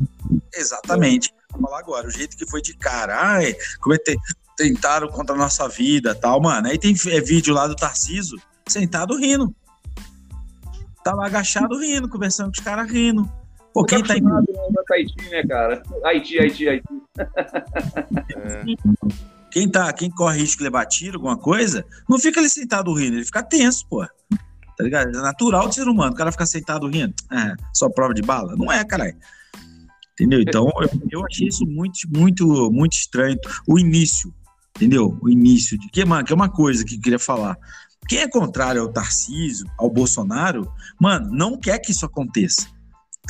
[0.54, 1.34] Exatamente.
[1.52, 3.16] Vou falar agora, o jeito que foi de cara.
[3.20, 4.18] Ai, cometer.
[4.58, 6.68] tentaram contra a nossa vida tal, mano.
[6.68, 9.54] Aí tem é, vídeo lá do Tarciso sentado rindo.
[11.04, 13.30] Tá lá agachado rindo, conversando com os caras rindo.
[13.74, 14.22] Pô, quem tá em.
[14.22, 14.32] Né,
[14.92, 15.84] Haiti, né, cara?
[16.06, 16.88] Haiti, Haiti, Haiti.
[18.38, 18.64] É.
[19.54, 23.18] Quem, tá, quem corre risco de levar tiro, alguma coisa, não fica ali sentado rindo,
[23.18, 24.04] ele fica tenso, pô.
[24.04, 25.10] Tá ligado?
[25.10, 26.12] É natural do ser humano.
[26.12, 27.14] O cara ficar sentado rindo.
[27.32, 28.56] É, só prova de bala?
[28.56, 29.16] Não é, caralho.
[30.14, 30.42] Entendeu?
[30.42, 30.68] Então,
[31.12, 33.38] eu, achei isso muito, muito, muito estranho.
[33.68, 34.34] O início,
[34.76, 35.20] entendeu?
[35.22, 37.56] O início de que, mano, que é uma coisa que eu queria falar.
[38.10, 40.68] Quem é contrário ao Tarcísio, ao Bolsonaro,
[41.00, 42.68] mano, não quer que isso aconteça.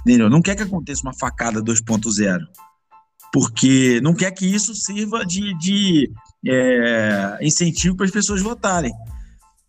[0.02, 0.30] Entendeu?
[0.30, 2.40] Não quer que aconteça uma facada 2.0.
[3.34, 6.12] Porque não quer que isso sirva de, de
[6.48, 8.94] é, incentivo para as pessoas votarem.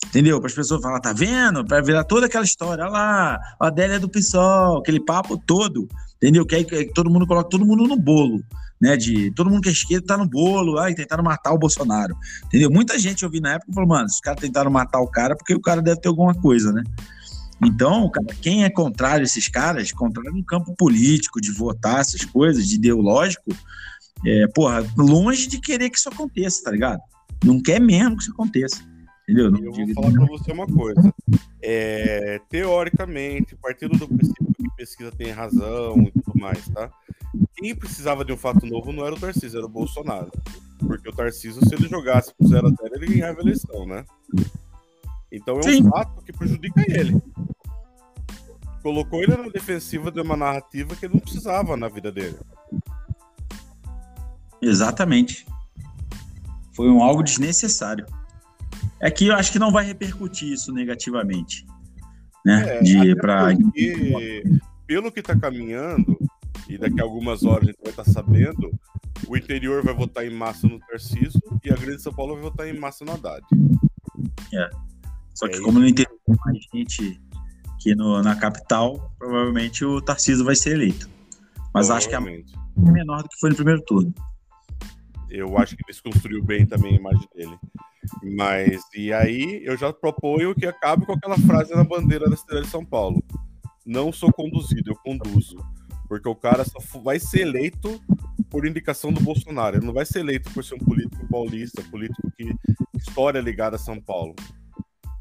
[0.06, 0.38] Entendeu?
[0.38, 1.64] Para as pessoas falar, tá vendo?
[1.64, 5.88] Para virar toda aquela história, olha lá, a Adélia é do PSOL, aquele papo todo,
[6.16, 6.44] entendeu?
[6.44, 8.44] Que aí que todo mundo coloca todo mundo no bolo,
[8.80, 8.98] né?
[8.98, 12.70] De todo mundo que é esquerda tá no bolo, ai, tentaram matar o Bolsonaro, entendeu?
[12.70, 15.60] Muita gente ouvi na época falou, mano, os caras tentaram matar o cara porque o
[15.60, 16.82] cara deve ter alguma coisa, né?
[17.66, 22.24] Então, cara, quem é contrário a esses caras, contrário no campo político, de votar essas
[22.24, 23.54] coisas, de ideológico,
[24.26, 27.00] é, porra, longe de querer que isso aconteça, tá ligado?
[27.44, 28.82] Não quer mesmo que isso aconteça.
[29.24, 29.50] Entendeu?
[29.50, 31.14] Não eu vou falar para você uma coisa.
[31.62, 36.90] É, teoricamente, partindo do princípio que pesquisa tem razão e tudo mais, tá?
[37.56, 40.30] Quem precisava de um fato novo não era o Tarcísio, era o Bolsonaro.
[40.78, 44.04] Porque o Tarcísio, se ele jogasse pro 0 a 0 ele ganhava a eleição, né?
[45.32, 45.88] Então é um Sim.
[45.88, 47.20] fato que prejudica ele.
[48.84, 52.36] Colocou ele na defensiva de uma narrativa que ele não precisava na vida dele.
[54.60, 55.46] Exatamente.
[56.74, 58.04] Foi um algo desnecessário.
[59.00, 61.64] É que eu acho que não vai repercutir isso negativamente.
[62.44, 62.76] Né?
[62.76, 63.56] É, de, pra...
[63.56, 64.42] porque,
[64.86, 66.18] pelo que está caminhando,
[66.68, 68.70] e daqui a algumas horas a gente vai estar tá sabendo,
[69.26, 72.68] o interior vai votar em massa no Tarciso e a Grande São Paulo vai votar
[72.68, 73.42] em massa no Haddad.
[74.52, 74.68] É.
[75.32, 77.18] Só que é como no interior mais gente
[77.84, 81.06] que no, na capital, provavelmente o Tarciso vai ser eleito.
[81.74, 82.20] Mas acho que é
[82.78, 84.14] menor do que foi no primeiro turno.
[85.28, 87.58] Eu acho que ele desconstruiu bem também a imagem dele.
[88.22, 92.62] Mas, e aí, eu já proponho que acabe com aquela frase na bandeira da cidade
[92.62, 93.22] de São Paulo.
[93.84, 95.58] Não sou conduzido, eu conduzo.
[96.08, 98.00] Porque o cara só vai ser eleito
[98.48, 99.76] por indicação do Bolsonaro.
[99.76, 102.50] Ele não vai ser eleito por ser um político paulista, político que
[102.96, 104.34] história ligada a São Paulo.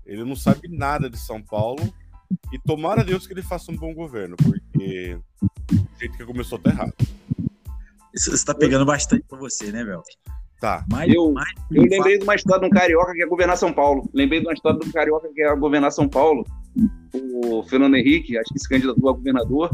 [0.06, 1.93] Ele não sabe nada de São Paulo.
[2.52, 5.17] E tomara Deus que ele faça um bom governo, porque
[5.72, 6.93] o jeito que começou tá errado.
[8.13, 10.08] Isso está pegando bastante para você, né, Velk?
[10.63, 10.86] Tá.
[10.89, 13.74] Mais, eu, mais eu lembrei de uma história de um carioca que ia governar São
[13.74, 14.10] Paulo.
[14.13, 16.46] Lembrei de uma história de um carioca que ia governar São Paulo.
[17.13, 19.69] O Fernando Henrique, acho que se candidatou a governador.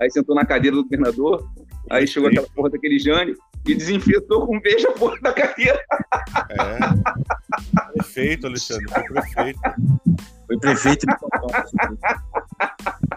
[0.00, 1.48] Aí sentou na cadeira do governador.
[1.88, 5.80] Aí chegou aquela porra daquele Jânio e desinfetou com beijo a porra da cadeira.
[6.50, 7.92] É.
[7.92, 8.86] Prefeito, Alexandre.
[8.90, 9.60] Foi prefeito.
[10.54, 11.52] Foi prefeito de São Paulo.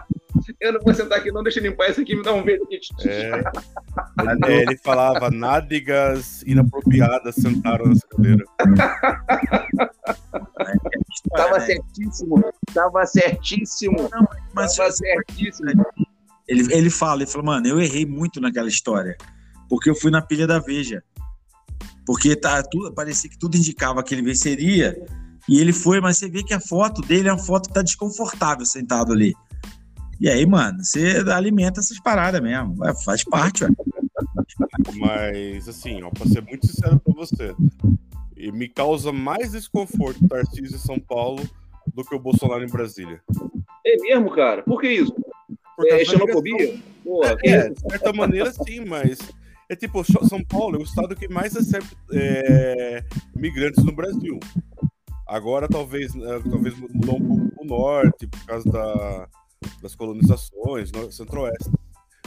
[0.60, 2.62] Eu não vou sentar aqui, não, deixa eu limpar isso aqui, me dá um beijo
[2.62, 2.78] aqui.
[3.06, 3.42] É.
[4.62, 8.44] Ele falava nádegas inapropriadas sentaram nessa cadeira.
[11.36, 14.08] Tava certíssimo, tava certíssimo.
[14.10, 15.70] Não, mas tava certíssimo.
[16.46, 19.16] Ele, ele fala, ele falou, mano, eu errei muito naquela história,
[19.68, 21.02] porque eu fui na pilha da Veja.
[22.06, 24.96] Porque tá, tudo, parecia que tudo indicava que ele venceria,
[25.48, 27.82] e ele foi, mas você vê que a foto dele é uma foto que tá
[27.82, 29.34] desconfortável sentado ali.
[30.20, 32.76] E aí, mano, você alimenta essas paradas mesmo.
[33.04, 33.70] Faz parte, ué.
[34.96, 37.54] Mas, assim, ó, pra ser muito sincero pra você,
[38.52, 41.48] me causa mais desconforto o Tarcísio em São Paulo
[41.94, 43.20] do que o Bolsonaro em Brasília.
[43.86, 44.62] É mesmo, cara?
[44.62, 45.14] Por que isso?
[45.76, 46.78] Porque é xenofobia?
[47.44, 49.18] é, é, de certa maneira, sim, mas
[49.68, 53.04] é tipo, São Paulo é o estado que mais recebe é,
[53.36, 54.38] migrantes no Brasil.
[55.28, 59.28] Agora talvez, é, talvez mudou um pouco o norte, por causa da,
[59.82, 61.70] das colonizações, centro-oeste.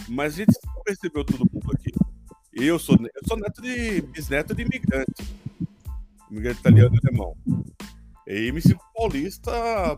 [0.07, 0.53] Mas a gente
[0.85, 1.91] percebeu todo mundo aqui.
[2.53, 5.35] Eu sou, eu sou neto de bisneto de imigrante.
[6.29, 7.35] Imigrante italiano e alemão.
[8.27, 9.51] E me sinto paulista,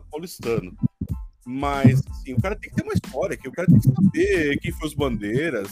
[0.09, 0.73] paulistano.
[1.45, 3.49] Mas, assim, o cara tem que ter uma história aqui.
[3.49, 5.67] O cara tem que saber quem foi os bandeiras.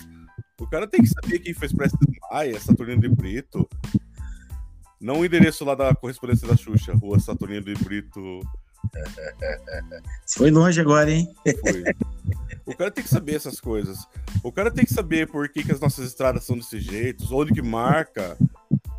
[0.60, 3.68] O cara tem que saber quem fez Prestes Maia, Saturnino de Brito.
[5.02, 8.42] Não o endereço lá da correspondência da Xuxa, Rua Saturnino de Brito,
[10.28, 11.28] foi longe agora, hein?
[11.44, 11.84] Foi.
[12.66, 14.08] O cara tem que saber essas coisas.
[14.44, 17.54] O cara tem que saber por que, que as nossas estradas são desse jeito, onde
[17.54, 18.38] que marca.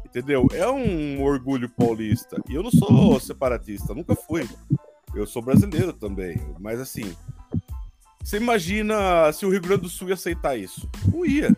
[0.05, 0.47] Entendeu?
[0.53, 2.37] É um orgulho paulista.
[2.49, 4.49] E eu não sou separatista, nunca fui.
[5.15, 6.41] Eu sou brasileiro também.
[6.59, 7.15] Mas assim,
[8.23, 10.89] você imagina se o Rio Grande do Sul ia aceitar isso?
[11.11, 11.57] Não ia.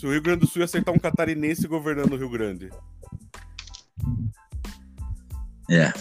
[0.00, 2.70] Se o Rio Grande do Sul ia aceitar um catarinense governando o Rio Grande.
[5.70, 5.92] É.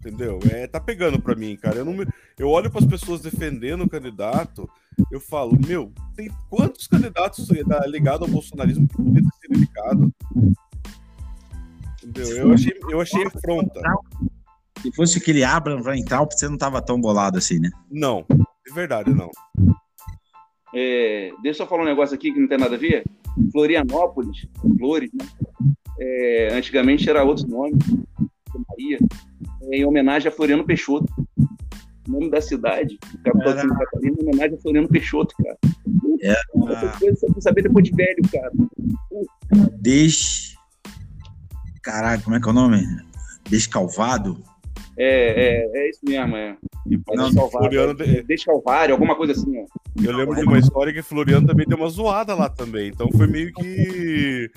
[0.00, 0.38] Entendeu?
[0.52, 1.76] É, tá pegando pra mim, cara.
[1.76, 2.06] Eu, não me-
[2.38, 4.68] eu olho pras pessoas defendendo o candidato,
[5.10, 7.48] eu falo, meu, tem quantos candidatos
[7.86, 10.14] ligados ao bolsonarismo que podia ter sido indicado?
[12.04, 12.36] Entendeu?
[12.36, 13.80] Eu achei, eu achei afronta.
[14.82, 17.70] Se fosse aquele Abraham Weintraub, você não tava tão bolado assim, né?
[17.90, 19.30] Não, de verdade, não.
[20.74, 23.04] É, deixa eu falar um negócio aqui que não tem nada a ver.
[23.52, 24.46] Florianópolis,
[24.78, 25.26] Flores, né?
[25.98, 27.72] É, antigamente era outro nome,
[28.68, 28.98] Maria,
[29.62, 31.06] é, em homenagem a Floriano Peixoto.
[32.08, 35.58] O nome da cidade, capital de Santa Catarina, em homenagem a Floriano Peixoto, cara.
[36.20, 36.40] Era
[36.72, 38.52] Essas coisas você tem que saber depois de velho, cara.
[39.80, 40.56] Des.
[41.82, 42.82] Caralho, como é que é o nome?
[43.48, 44.42] Descalvado?
[44.98, 46.56] É, é, é isso mesmo, é.
[46.86, 49.66] E É Não, Descalvário, Floriano, é Descalvário, alguma coisa assim, ó.
[50.04, 52.88] Eu lembro de uma história que Floriano também deu uma zoada lá também.
[52.88, 54.50] Então foi meio que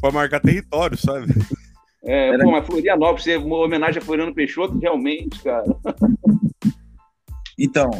[0.00, 1.26] pra marcar território, sabe?
[2.04, 5.64] É, pô, mas Florianópolis, é uma homenagem a Floriano Peixoto, realmente, cara.
[7.58, 7.90] Então,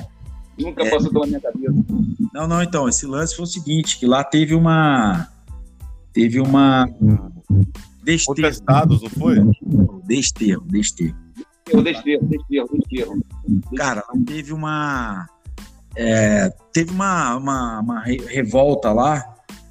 [0.58, 0.90] Nunca É.
[0.90, 1.74] passou pela minha cabeça.
[2.32, 5.28] não, não, então, esse lance foi o seguinte, que lá teve uma.
[6.14, 6.86] Teve uma.
[8.02, 8.36] Desterro.
[8.36, 9.36] Contestados, não foi?
[10.06, 11.14] Desterro, desterro.
[11.68, 13.20] Eu desterro, desterro, desterro.
[13.76, 15.26] Cara, lá teve uma.
[15.96, 19.24] É, teve uma, uma, uma re- revolta lá,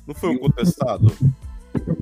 [0.07, 1.11] Não foi um contestado?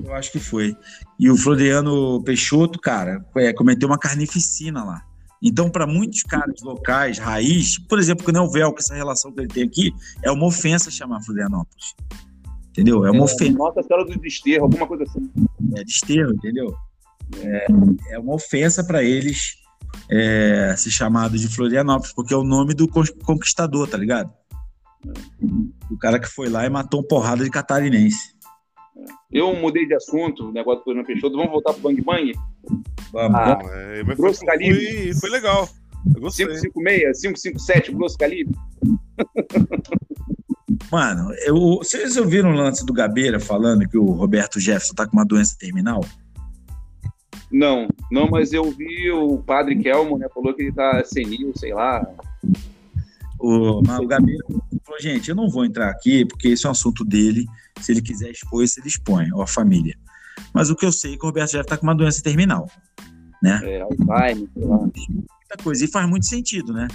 [0.04, 0.76] eu acho que foi.
[1.20, 5.04] E o Floriano Peixoto, cara, é, cometeu uma carnificina lá.
[5.42, 8.96] Então, para muitos caras locais, raiz, por exemplo, que não é o véu, com essa
[8.96, 11.96] relação que ele tem aqui, é uma ofensa chamar Florianópolis.
[12.70, 13.06] Entendeu?
[13.06, 13.52] É uma ofensa.
[13.58, 15.30] Nossa Senhora do Desterro, alguma coisa assim.
[15.76, 16.74] é desterro, entendeu?
[17.42, 17.68] É,
[18.12, 19.56] é uma ofensa para eles
[20.10, 24.32] é, ser chamado de Florianópolis, porque é o nome do con- conquistador, tá ligado?
[25.92, 28.34] O cara que foi lá e matou uma porrada de catarinense.
[29.32, 31.36] Eu mudei de assunto, o negócio do Floriano Peixoto.
[31.36, 32.32] Vamos voltar pro Bang Bang?
[33.12, 33.60] Vamos, Ah.
[33.64, 34.86] É, mas foi, Grosso calibre.
[35.12, 35.68] foi, foi legal.
[36.16, 36.46] Eu gostei.
[36.46, 38.56] 556, 557, grosso calibre?
[40.92, 45.14] Mano, eu, vocês ouviram o lance do Gabeira falando que o Roberto Jefferson tá com
[45.18, 46.06] uma doença terminal?
[47.54, 50.28] Não, não, mas eu vi o padre Kelmo, né?
[50.34, 52.04] Falou que ele tá senil, sei lá.
[53.40, 54.08] O, mas o
[54.84, 57.46] falou, gente, eu não vou entrar aqui porque esse é um assunto dele.
[57.80, 59.96] Se ele quiser expor, isso ele expõe, ou a família.
[60.52, 62.68] Mas o que eu sei é que o Roberto Jefferson tá com uma doença terminal.
[63.64, 64.78] É, Alzheimer, sei lá.
[64.78, 65.86] muita coisa.
[65.86, 66.88] E faz muito sentido, né?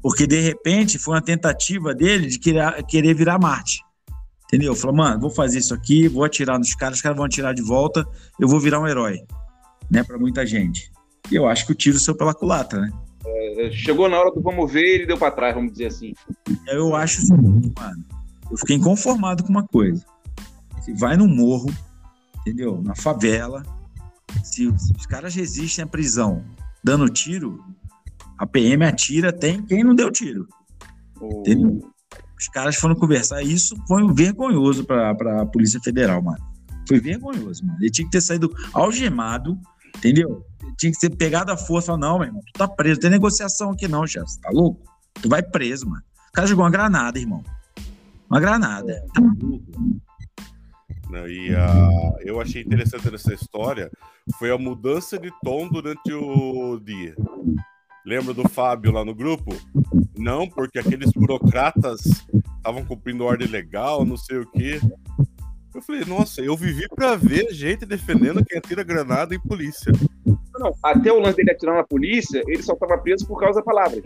[0.00, 3.80] Porque, de repente, foi uma tentativa dele de querer, querer virar Marte.
[4.44, 4.76] Entendeu?
[4.76, 7.62] Falou, mano, vou fazer isso aqui, vou atirar nos caras, os caras vão atirar de
[7.62, 8.06] volta,
[8.38, 9.24] eu vou virar um herói.
[9.90, 10.02] Né?
[10.02, 10.90] Pra muita gente.
[11.30, 12.92] E eu acho que o tiro saiu pela culatra, né?
[13.26, 16.12] É, Chegou na hora do vamos ver e ele deu pra trás, vamos dizer assim.
[16.66, 18.04] Eu acho o seguinte, mano.
[18.50, 20.04] Eu fiquei inconformado com uma coisa.
[20.82, 21.72] Se vai no morro,
[22.40, 22.82] entendeu?
[22.82, 23.62] Na favela,
[24.42, 26.44] se, se os caras resistem à prisão
[26.82, 27.64] dando tiro,
[28.36, 30.46] a PM atira, tem quem não deu tiro.
[31.22, 31.90] Entendeu?
[32.38, 33.42] Os caras foram conversar.
[33.42, 36.44] Isso foi vergonhoso para a Polícia Federal, mano.
[36.86, 37.78] Foi vergonhoso, mano.
[37.80, 39.58] Ele tinha que ter saído algemado,
[39.96, 40.44] entendeu?
[40.78, 41.96] Tinha que ser pegado à força.
[41.96, 42.96] Não, meu irmão, tu tá preso.
[42.96, 44.26] Não tem negociação aqui, não, chefe.
[44.28, 44.82] Você tá louco?
[45.20, 46.02] Tu vai preso, mano.
[46.28, 47.42] O cara jogou uma granada, irmão.
[48.28, 49.04] Uma granada.
[49.14, 49.62] Tá maluco?
[51.14, 51.30] né?
[51.30, 51.88] E a,
[52.20, 53.90] eu achei interessante nessa história
[54.38, 57.14] foi a mudança de tom durante o dia.
[58.04, 59.54] Lembra do Fábio lá no grupo?
[60.16, 62.00] Não, porque aqueles burocratas
[62.56, 64.80] estavam cumprindo ordem legal, não sei o quê.
[65.74, 69.92] Eu falei, nossa, eu vivi pra ver gente defendendo quem atira granada em polícia.
[70.56, 73.64] Não, até o lance dele atirar na polícia, ele só estava preso por causa das
[73.64, 74.02] palavras.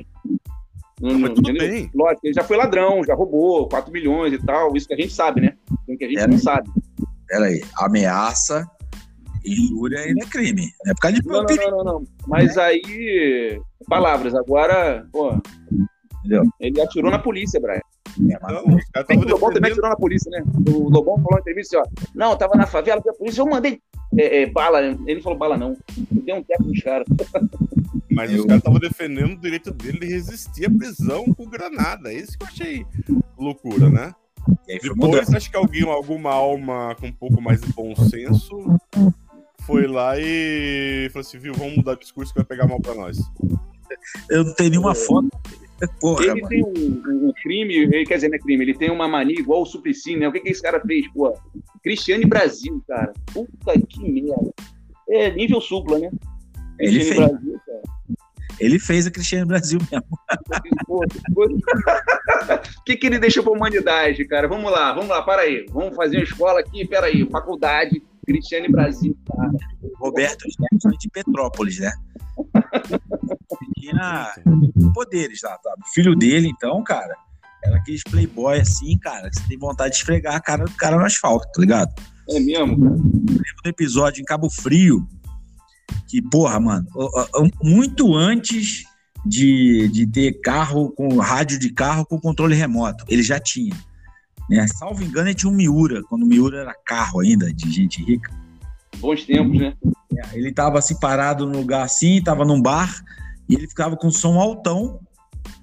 [1.01, 1.69] Não, mas tudo entendeu?
[1.69, 1.91] bem.
[1.95, 5.13] Lógico, ele já foi ladrão, já roubou 4 milhões e tal, isso que a gente
[5.13, 5.55] sabe, né?
[5.87, 6.41] Tem que a gente É, não né?
[6.41, 6.71] sabe.
[7.27, 7.63] Pera aí.
[7.77, 8.67] Ameaça,
[9.45, 10.73] injúria ainda é crime.
[10.85, 12.05] Não é por causa de Não, não, não, não, não.
[12.27, 15.39] Mas aí, palavras, agora, pô,
[16.21, 16.45] Entendeu?
[16.59, 17.81] ele atirou na polícia, Brian.
[18.31, 18.65] É, mas- Não,
[19.07, 20.43] Bem o Lobão também atirou na polícia, né?
[20.69, 23.47] O Lobão falou na entrevista assim, ó, não, eu tava na favela, a polícia, eu
[23.47, 23.81] mandei
[24.17, 27.07] é, é, bala, ele não falou bala não, eu dei um teco nos caras.
[28.11, 32.13] Mas Eu- os caras estavam defendendo o direito dele de resistir à prisão com granada.
[32.13, 32.87] Isso que eu achei
[33.39, 34.13] loucura, né?
[34.67, 35.11] E mudando.
[35.13, 38.79] Depois, acho que alguém, alguma alma com um pouco mais de bom senso
[39.67, 42.95] foi lá e falou assim: viu, vamos mudar o discurso que vai pegar mal pra
[42.95, 43.19] nós.
[44.31, 45.29] Eu não tenho nenhuma foto.
[46.01, 46.49] Porra, Ele mano.
[46.49, 49.63] tem um, um- crime, ele, quer dizer, não é crime, ele tem uma mania igual
[49.63, 50.27] o Suplicy, né?
[50.27, 51.33] O que, que esse cara fez, pô?
[51.83, 53.13] Cristiane Brasil, cara.
[53.33, 54.53] Puta que merda.
[55.09, 56.11] É nível supla, né?
[56.79, 57.31] Ele Cristiane fez.
[57.31, 57.83] Brasil, cara.
[58.61, 60.07] Ele fez a Cristiane Brasil mesmo.
[60.89, 64.49] O que, que ele deixou para a humanidade, cara?
[64.49, 65.65] Vamos lá, vamos lá, para aí.
[65.71, 69.17] Vamos fazer uma escola aqui, peraí, faculdade, Cristiane Brasil.
[69.27, 69.53] Cara.
[69.97, 71.93] Roberto Jefferson de Petrópolis, né?
[73.79, 74.33] Tinha
[74.95, 75.75] poderes lá, tá?
[75.83, 77.17] O filho dele, então, cara,
[77.65, 80.97] era aqueles playboy assim, cara, que você tem vontade de esfregar a cara do cara
[80.97, 81.93] no asfalto, tá ligado?
[82.29, 82.73] É mesmo?
[82.73, 85.09] Eu lembro do episódio em Cabo Frio,
[86.07, 86.87] que, porra, mano,
[87.63, 88.85] muito antes
[89.25, 93.75] de, de ter carro com rádio de carro com controle remoto, ele já tinha.
[94.49, 94.67] Né?
[94.69, 98.31] Salvo engano, ele tinha um Miura, quando o Miura era carro ainda, de gente rica.
[98.99, 99.75] Bons tempos, né?
[100.17, 103.03] É, ele tava assim parado num lugar assim, tava num bar,
[103.49, 105.01] e ele ficava com som altão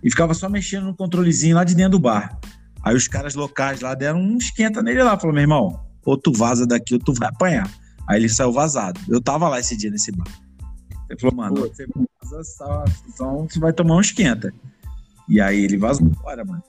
[0.03, 2.39] e ficava só mexendo no controlezinho lá de dentro do bar.
[2.83, 6.31] Aí os caras locais lá deram um esquenta nele lá, falou: meu irmão, ou tu
[6.31, 7.69] vaza daqui ou tu vai apanhar.
[8.07, 8.99] Aí ele saiu vazado.
[9.09, 10.27] Eu tava lá esse dia nesse bar.
[11.09, 11.85] Ele falou, mano, você
[12.23, 14.53] vaza, então você vai tomar um esquenta.
[15.27, 16.63] E aí ele vazou fora, mano.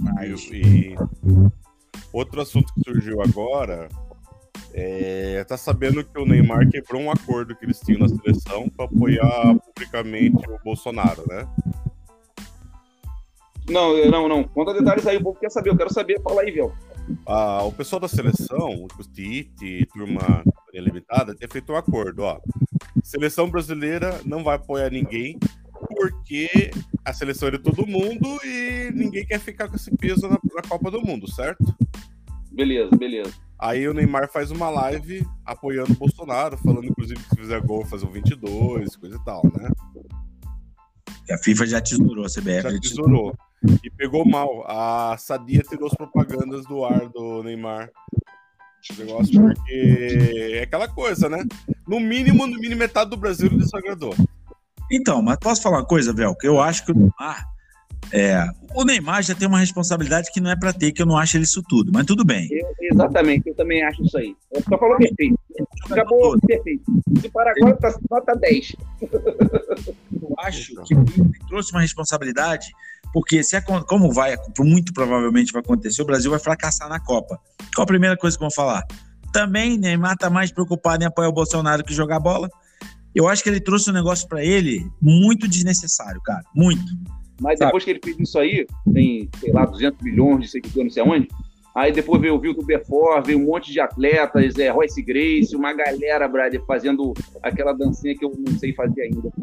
[0.00, 0.48] Mas...
[0.52, 0.94] E,
[2.12, 3.88] outro assunto que surgiu agora
[4.72, 8.84] é, tá sabendo que o Neymar quebrou um acordo que eles tinham na seleção para
[8.84, 11.46] apoiar publicamente o Bolsonaro, né?
[13.68, 14.44] Não, não, não.
[14.44, 15.70] Conta detalhes aí, o povo quer saber.
[15.70, 16.20] Eu quero saber.
[16.22, 16.72] Fala aí, Vel.
[17.26, 22.40] Ah, o pessoal da seleção, o Tite, turma limitada, tem feito um acordo, ó.
[23.02, 25.38] Seleção brasileira não vai apoiar ninguém
[25.88, 26.70] porque
[27.04, 30.62] a seleção é de todo mundo e ninguém quer ficar com esse peso na, na
[30.68, 31.74] Copa do Mundo, certo?
[32.52, 33.32] Beleza, beleza.
[33.58, 37.84] Aí o Neymar faz uma live apoiando o Bolsonaro, falando inclusive que se fizer gol
[37.84, 39.70] fazer um 22, coisa e tal, né?
[41.30, 42.62] A FIFA já tesourou a CBF.
[42.62, 43.36] Já tesourou.
[43.84, 44.64] E pegou mal.
[44.66, 47.90] A Sadia tirou as propagandas do ar do Neymar.
[48.82, 51.44] Esse negócio porque é aquela coisa, né?
[51.86, 54.14] No mínimo, no mínimo, metade do Brasil ele desagradou.
[54.90, 56.34] Então, mas posso falar uma coisa, Vel?
[56.34, 57.48] Que eu acho que o Neymar.
[58.12, 61.16] É, o Neymar já tem uma responsabilidade que não é para ter, que eu não
[61.16, 62.48] acho ele isso tudo, mas tudo bem.
[62.50, 64.34] Eu, exatamente, eu também acho isso aí.
[64.68, 65.38] Só falou perfeito.
[65.90, 66.82] Acabou perfeito.
[67.08, 68.76] De Paraguai tá nota 10.
[69.02, 72.70] Eu acho que ele trouxe uma responsabilidade
[73.12, 77.38] porque se é, como vai, muito provavelmente vai acontecer, o Brasil vai fracassar na Copa.
[77.74, 78.84] Qual a primeira coisa que vão falar?
[79.32, 82.48] Também Neymar tá mais preocupado em apoiar o Bolsonaro que jogar bola.
[83.14, 86.82] Eu acho que ele trouxe um negócio para ele muito desnecessário, cara, muito.
[87.40, 88.00] Mas depois Sabe?
[88.00, 91.28] que ele fez isso aí, tem, sei lá, 200 milhões de seguidores, não sei aonde,
[91.74, 95.72] Aí depois veio o Vilto Berfor, veio um monte de atletas, é, Royce Grace, uma
[95.72, 99.30] galera, Brad, fazendo aquela dancinha que eu não sei fazer ainda.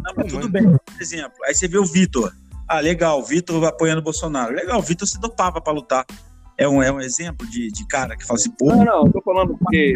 [0.00, 0.64] Não, mas tudo bem.
[0.64, 2.32] Por exemplo, aí você vê o Vitor.
[2.68, 4.54] Ah, legal, Vitor apoiando o Bolsonaro.
[4.54, 6.06] Legal, o Vitor se dopava para lutar.
[6.56, 8.66] É um, é um exemplo de, de cara que fala assim, pô.
[8.66, 9.94] Não, não, tô falando porque.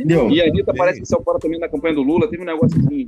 [0.00, 0.30] Entendeu?
[0.30, 2.78] E a Anitta parece que saiu fora também na campanha do Lula, teve um negócio
[2.78, 3.06] assim.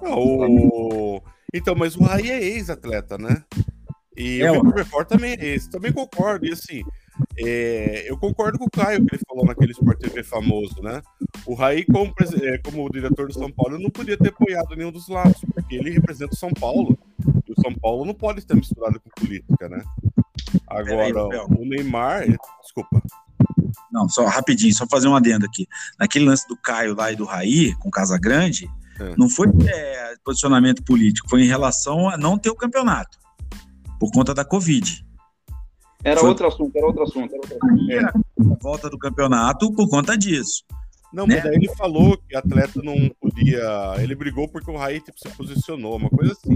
[0.00, 1.22] Não, o...
[1.52, 3.42] Então, mas o Raí é ex-atleta, né?
[4.16, 6.46] E é, o Vitor Belfort também é ex, também concordo.
[6.46, 6.82] E assim,
[7.36, 11.02] é, eu concordo com o Caio que ele falou naquele Sport TV famoso, né?
[11.44, 15.08] O Raí, como, é, como diretor do São Paulo, não podia ter apoiado nenhum dos
[15.08, 16.96] lados, porque ele representa o São Paulo.
[17.46, 19.82] E o São Paulo não pode estar misturado com política, né?
[20.68, 22.24] Agora, o Neymar.
[22.62, 23.02] Desculpa.
[23.90, 25.66] Não, só rapidinho, só fazer um adendo aqui.
[25.98, 28.68] Naquele lance do Caio lá e do Raí, com Casa Grande,
[29.00, 29.14] é.
[29.16, 33.18] não foi é, posicionamento político, foi em relação a não ter o campeonato,
[33.98, 35.04] por conta da Covid.
[36.04, 36.28] Era foi...
[36.28, 37.34] outro assunto, era outro assunto.
[37.34, 37.92] Era outro assunto.
[37.92, 38.04] É.
[38.04, 40.64] A volta do campeonato por conta disso.
[41.12, 41.36] Não, né?
[41.36, 43.94] mas daí ele falou que atleta não podia.
[43.98, 46.54] Ele brigou porque o Raí tipo, se posicionou, uma coisa assim.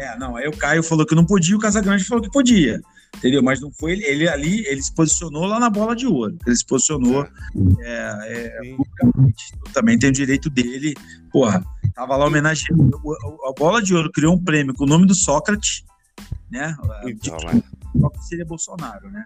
[0.00, 2.80] É, não, aí o Caio falou que não podia, o Casagrande falou que podia.
[3.16, 3.42] Entendeu?
[3.42, 6.36] Mas não foi ele, ele ali, ele se posicionou lá na bola de ouro.
[6.46, 7.28] Ele se posicionou é.
[7.80, 8.76] É, é,
[9.72, 10.94] também tem o direito dele.
[11.32, 13.00] Porra, tava lá homenageando.
[13.48, 15.84] A bola de ouro criou um prêmio com o nome do Sócrates,
[16.50, 16.76] né?
[17.06, 17.36] Então,
[17.94, 18.28] mas...
[18.28, 19.24] seria Bolsonaro, né?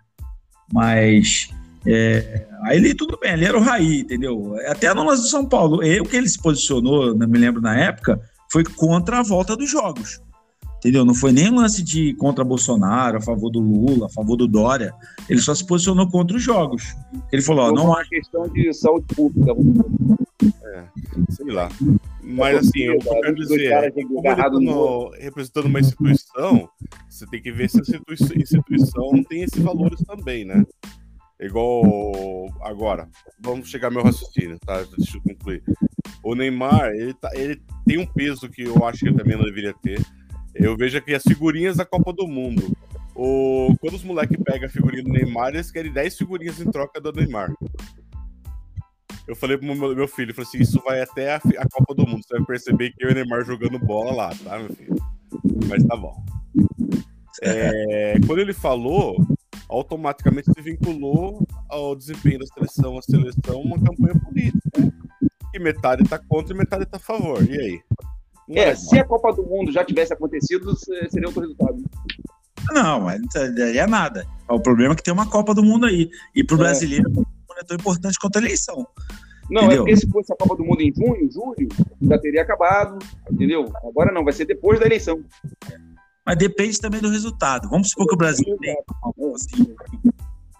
[0.73, 1.51] Mas
[1.87, 4.55] é, aí ele, tudo bem, ele era o Raí, entendeu?
[4.67, 5.83] Até no lance do São Paulo.
[5.83, 8.21] E, o que ele se posicionou, não me lembro na época,
[8.51, 10.21] foi contra a volta dos jogos.
[10.79, 11.05] Entendeu?
[11.05, 14.95] Não foi nem lance de contra Bolsonaro, a favor do Lula, a favor do Dória.
[15.29, 16.95] Ele só se posicionou contra os jogos.
[17.33, 18.05] Ele falou: ó, não há.
[18.05, 19.53] questão de saúde pública.
[20.65, 20.85] É,
[21.31, 21.69] sei lá.
[22.23, 26.69] Mas assim, eu quero dizer, representando, representando uma instituição,
[27.09, 30.63] você tem que ver se a instituição tem esses valores também, né?
[31.41, 33.09] Igual agora,
[33.41, 34.83] vamos chegar ao meu raciocínio, tá?
[34.97, 35.63] Deixa eu concluir.
[36.23, 39.45] O Neymar, ele, tá, ele tem um peso que eu acho que ele também não
[39.45, 40.05] deveria ter.
[40.59, 42.77] Eu vejo aqui as figurinhas da Copa do Mundo.
[43.15, 47.01] O, quando os moleques pegam a figurinha do Neymar, eles querem 10 figurinhas em troca
[47.01, 47.53] do Neymar.
[49.27, 52.07] Eu falei pro meu, meu filho, falei assim, isso vai até a, a, Copa do
[52.07, 52.23] Mundo.
[52.25, 54.97] Você vai perceber que eu e o Neymar jogando bola lá, tá, meu filho?
[55.69, 56.25] Mas tá bom.
[57.43, 59.17] É, quando ele falou,
[59.69, 64.93] automaticamente se vinculou ao desempenho da seleção, a seleção, uma campanha política.
[65.55, 67.43] E metade tá contra e metade tá a favor.
[67.49, 67.81] E aí?
[68.51, 71.83] É, se a Copa do Mundo já tivesse acontecido, seria outro resultado.
[72.73, 74.27] Não, mas não daria nada.
[74.49, 76.11] O problema é que tem uma Copa do Mundo aí.
[76.35, 76.59] E pro é.
[76.59, 77.25] brasileiro não
[77.59, 78.87] é tão importante quanto a eleição.
[79.51, 79.83] Não, é entendeu?
[79.83, 81.69] é porque se fosse a Copa do Mundo em junho, julho,
[82.03, 82.99] já teria acabado,
[83.31, 83.71] entendeu?
[83.85, 85.23] Agora não, vai ser depois da eleição.
[86.27, 87.69] Mas depende também do resultado.
[87.71, 88.77] Vamos supor que o Brasil tem
[89.35, 89.75] assim,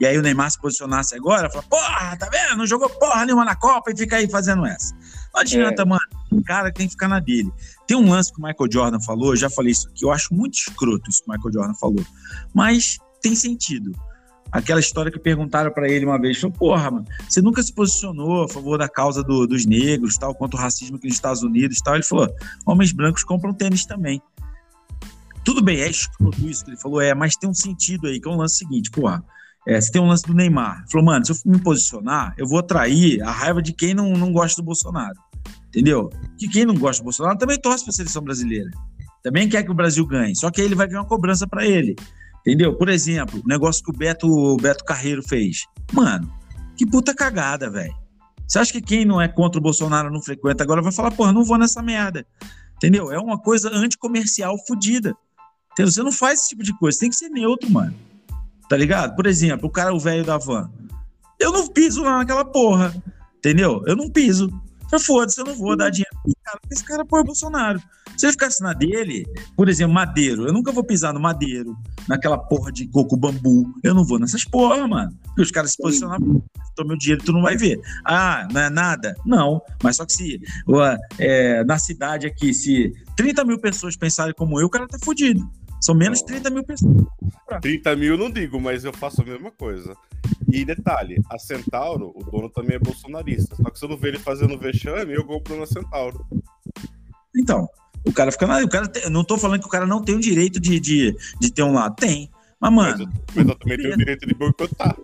[0.01, 2.57] e aí o Neymar se posicionasse agora, fala, porra, tá vendo?
[2.57, 4.95] Não jogou porra nenhuma na Copa e fica aí fazendo essa.
[5.35, 5.85] Não adianta, é.
[5.85, 6.01] mano.
[6.31, 7.51] O cara tem que ficar na dele.
[7.87, 10.35] Tem um lance que o Michael Jordan falou, eu já falei isso aqui, eu acho
[10.35, 12.05] muito escroto isso que o Michael Jordan falou.
[12.55, 13.93] Mas tem sentido.
[14.51, 18.45] Aquela história que perguntaram para ele uma vez, falou, porra, mano, você nunca se posicionou
[18.45, 21.79] a favor da causa do, dos negros, tal, contra o racismo aqui nos Estados Unidos,
[21.83, 21.95] tal.
[21.95, 22.29] Ele falou,
[22.65, 24.23] homens brancos compram tênis também.
[25.45, 28.29] Tudo bem, é escroto isso que ele falou, é, mas tem um sentido aí, que
[28.29, 29.23] é um lance seguinte, porra,
[29.69, 30.83] é, você tem um lance do Neymar.
[30.91, 34.33] Falou, mano, se eu me posicionar, eu vou atrair a raiva de quem não, não
[34.33, 35.21] gosta do Bolsonaro.
[35.69, 36.09] Entendeu?
[36.39, 38.71] Que quem não gosta do Bolsonaro também torce para a seleção brasileira.
[39.23, 40.35] Também quer que o Brasil ganhe.
[40.35, 41.95] Só que aí ele vai ganhar uma cobrança para ele.
[42.41, 42.79] Entendeu?
[42.79, 45.67] Por exemplo, o negócio que o Beto, o Beto Carreiro fez.
[45.93, 46.33] Mano,
[46.75, 47.95] que puta cagada, velho.
[48.47, 51.31] Você acha que quem não é contra o Bolsonaro não frequenta agora vai falar, porra,
[51.31, 52.27] não vou nessa merda.
[52.77, 53.13] Entendeu?
[53.13, 55.15] É uma coisa anticomercial fodida.
[55.73, 55.93] Entendeu?
[55.93, 56.97] Você não faz esse tipo de coisa.
[56.97, 58.08] Você tem que ser neutro, mano.
[58.69, 59.17] Tá ligado?
[59.17, 60.71] Por exemplo, o cara, o velho da van.
[61.39, 62.95] Eu não piso lá naquela porra.
[63.39, 63.83] Entendeu?
[63.87, 64.51] Eu não piso.
[64.91, 67.81] Eu foda-se, eu não vou dar dinheiro pro cara, esse cara apoia o Bolsonaro.
[68.17, 71.77] Se ele ficasse na dele, por exemplo, Madeiro, eu nunca vou pisar no Madeiro,
[72.09, 73.73] naquela porra de coco bambu.
[73.85, 75.17] Eu não vou nessas porra, mano.
[75.27, 76.43] Porque os caras se posicionam,
[76.75, 77.79] toma meu dinheiro, tu não vai ver.
[78.05, 79.15] Ah, não é nada?
[79.27, 79.61] Não.
[79.83, 80.41] Mas só que se
[81.19, 85.49] é, na cidade aqui, se 30 mil pessoas pensarem como eu, o cara tá fudido.
[85.81, 87.07] São menos de 30 mil pessoas.
[87.61, 89.97] 30 mil não digo, mas eu faço a mesma coisa.
[90.51, 93.55] E detalhe, a Centauro, o dono também é bolsonarista.
[93.57, 96.27] Só que se eu não ver ele fazendo vexame, eu compro na Centauro.
[97.37, 97.69] Então,
[98.05, 98.59] o cara fica na.
[98.65, 100.81] O cara tem, eu não tô falando que o cara não tem o direito de,
[100.81, 101.95] de, de ter um lado.
[101.97, 102.31] Tem.
[102.61, 102.91] Mas, mano.
[102.91, 103.07] Mas eu,
[103.37, 104.97] mas eu também tenho o direito de boicotar.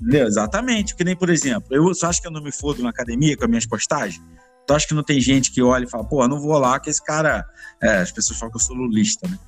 [0.00, 0.26] Entendeu?
[0.26, 0.94] Exatamente.
[0.94, 3.44] Que nem, por exemplo, eu só acho que eu não me fodo na academia com
[3.44, 4.22] as minhas postagens.
[4.66, 6.88] Tu acha que não tem gente que olha e fala, pô, não vou lá, que
[6.88, 7.44] esse cara.
[7.82, 9.38] É, as pessoas falam que eu sou lulista, né?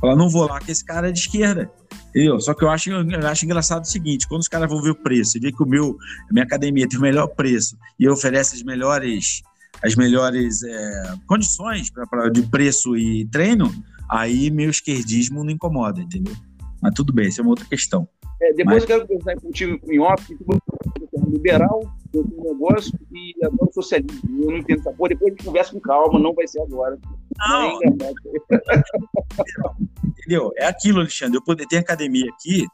[0.00, 1.70] Fala, não vou lá, que esse cara é de esquerda.
[2.08, 2.40] Entendeu?
[2.40, 4.94] Só que eu acho, eu acho engraçado o seguinte: quando os caras vão ver o
[4.94, 5.96] preço e ver que o meu,
[6.28, 9.42] a minha academia tem o melhor preço e oferece as melhores,
[9.82, 13.72] as melhores é, condições pra, pra, de preço e treino,
[14.10, 16.34] aí meu esquerdismo não incomoda, entendeu?
[16.80, 18.08] Mas tudo bem, isso é uma outra questão.
[18.40, 18.82] É, depois Mas...
[18.82, 21.80] eu quero conversar contigo em off, é liberal,
[22.16, 24.20] eu tenho um negócio e adoro socialismo.
[24.40, 25.10] Eu não entendo essa porra.
[25.10, 26.98] Depois a gente conversa com calma, não vai ser agora.
[27.38, 27.78] Não.
[30.04, 30.52] Entendeu?
[30.56, 31.36] É aquilo, Alexandre.
[31.36, 32.66] Eu poder ter academia aqui.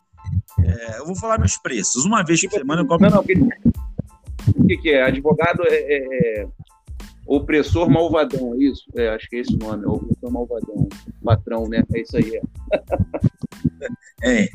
[0.64, 2.04] É, eu vou falar meus preços.
[2.04, 3.08] Uma vez por tipo, semana eu cobro.
[3.08, 3.24] Não, não,
[4.56, 5.02] o que, que é?
[5.02, 6.48] Advogado é, é, é,
[7.26, 8.84] opressor malvadão, é isso?
[8.94, 10.88] É, acho que é esse o nome, opressor malvadão,
[11.24, 11.82] patrão, né?
[11.94, 12.40] É isso aí.
[14.22, 14.22] É.
[14.44, 14.48] é.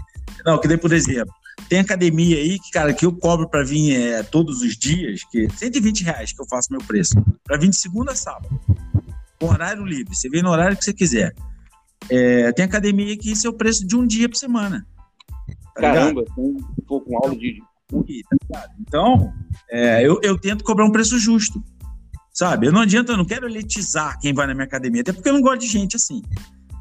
[0.45, 1.33] Não, que nem por exemplo,
[1.69, 5.49] tem academia aí que, cara, que eu cobro para vir é, todos os dias, que
[5.49, 8.59] 120 reais que eu faço meu preço, para vir de segunda a sábado
[9.39, 10.15] com horário livre.
[10.15, 11.33] Você vem no horário que você quiser.
[12.09, 14.85] É, tem academia que isso é o preço de um dia por semana.
[15.75, 17.61] Tá Caramba, um com aula de.
[18.51, 19.33] Tá então,
[19.69, 21.63] é, eu, eu tento cobrar um preço justo.
[22.33, 22.67] Sabe?
[22.67, 25.33] Eu não adianta, eu não quero elitizar quem vai na minha academia, até porque eu
[25.33, 26.21] não gosto de gente assim.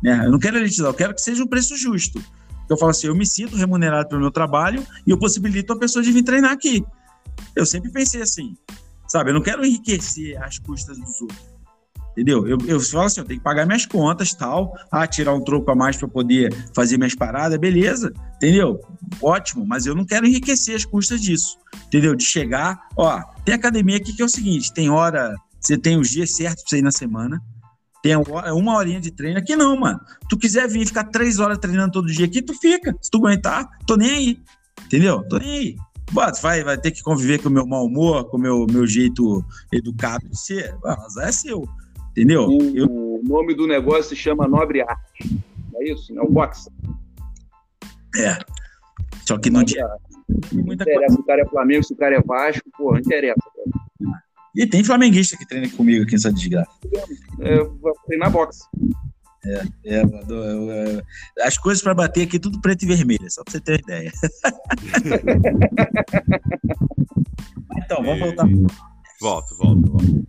[0.02, 0.26] Né?
[0.26, 2.22] Eu não quero elitizar, eu quero que seja um preço justo.
[2.68, 6.02] Eu falo assim, eu me sinto remunerado pelo meu trabalho e eu possibilito a pessoa
[6.02, 6.84] de vir treinar aqui.
[7.54, 8.56] Eu sempre pensei assim,
[9.06, 9.30] sabe?
[9.30, 11.56] Eu não quero enriquecer às custas dos outros.
[12.12, 12.48] Entendeu?
[12.48, 15.70] Eu, eu falo assim, eu tenho que pagar minhas contas tal, ah, tirar um troco
[15.70, 18.80] a mais para poder fazer minhas paradas, beleza, entendeu?
[19.20, 22.14] Ótimo, mas eu não quero enriquecer as custas disso, entendeu?
[22.14, 26.08] De chegar, ó, tem academia aqui que é o seguinte, tem hora, você tem os
[26.08, 27.38] dias certos para você ir na semana,
[28.06, 30.00] tem uma horinha de treino, aqui não, mano.
[30.28, 33.68] Tu quiser vir ficar três horas treinando todo dia aqui, tu fica, se tu aguentar,
[33.84, 34.40] tô nem aí,
[34.84, 35.24] entendeu?
[35.28, 35.76] Tô nem aí.
[36.12, 38.86] Bota, vai, vai ter que conviver com o meu mau humor, com o meu, meu
[38.86, 41.68] jeito educado de ser, mas é seu.
[42.12, 42.46] Entendeu?
[42.46, 42.86] O, eu...
[42.86, 45.40] o nome do negócio se chama Nobre Arte.
[45.74, 46.16] É isso?
[46.16, 46.70] É o boxe.
[48.14, 48.38] É.
[49.26, 49.84] Só que não dia.
[50.52, 53.40] Não interessa se o cara é Flamengo, se o cara é Vasco, pô, não interessa.
[53.56, 53.85] Cara.
[54.56, 56.70] E tem flamenguista que treina comigo aqui nessa desgraça.
[57.40, 58.60] É, vou treinar boxe.
[59.44, 61.02] É, é, é,
[61.46, 64.12] as coisas para bater aqui tudo preto e vermelho, só para você ter uma ideia.
[67.86, 68.48] Então, vamos voltar.
[69.20, 70.26] Volto, volto, volto.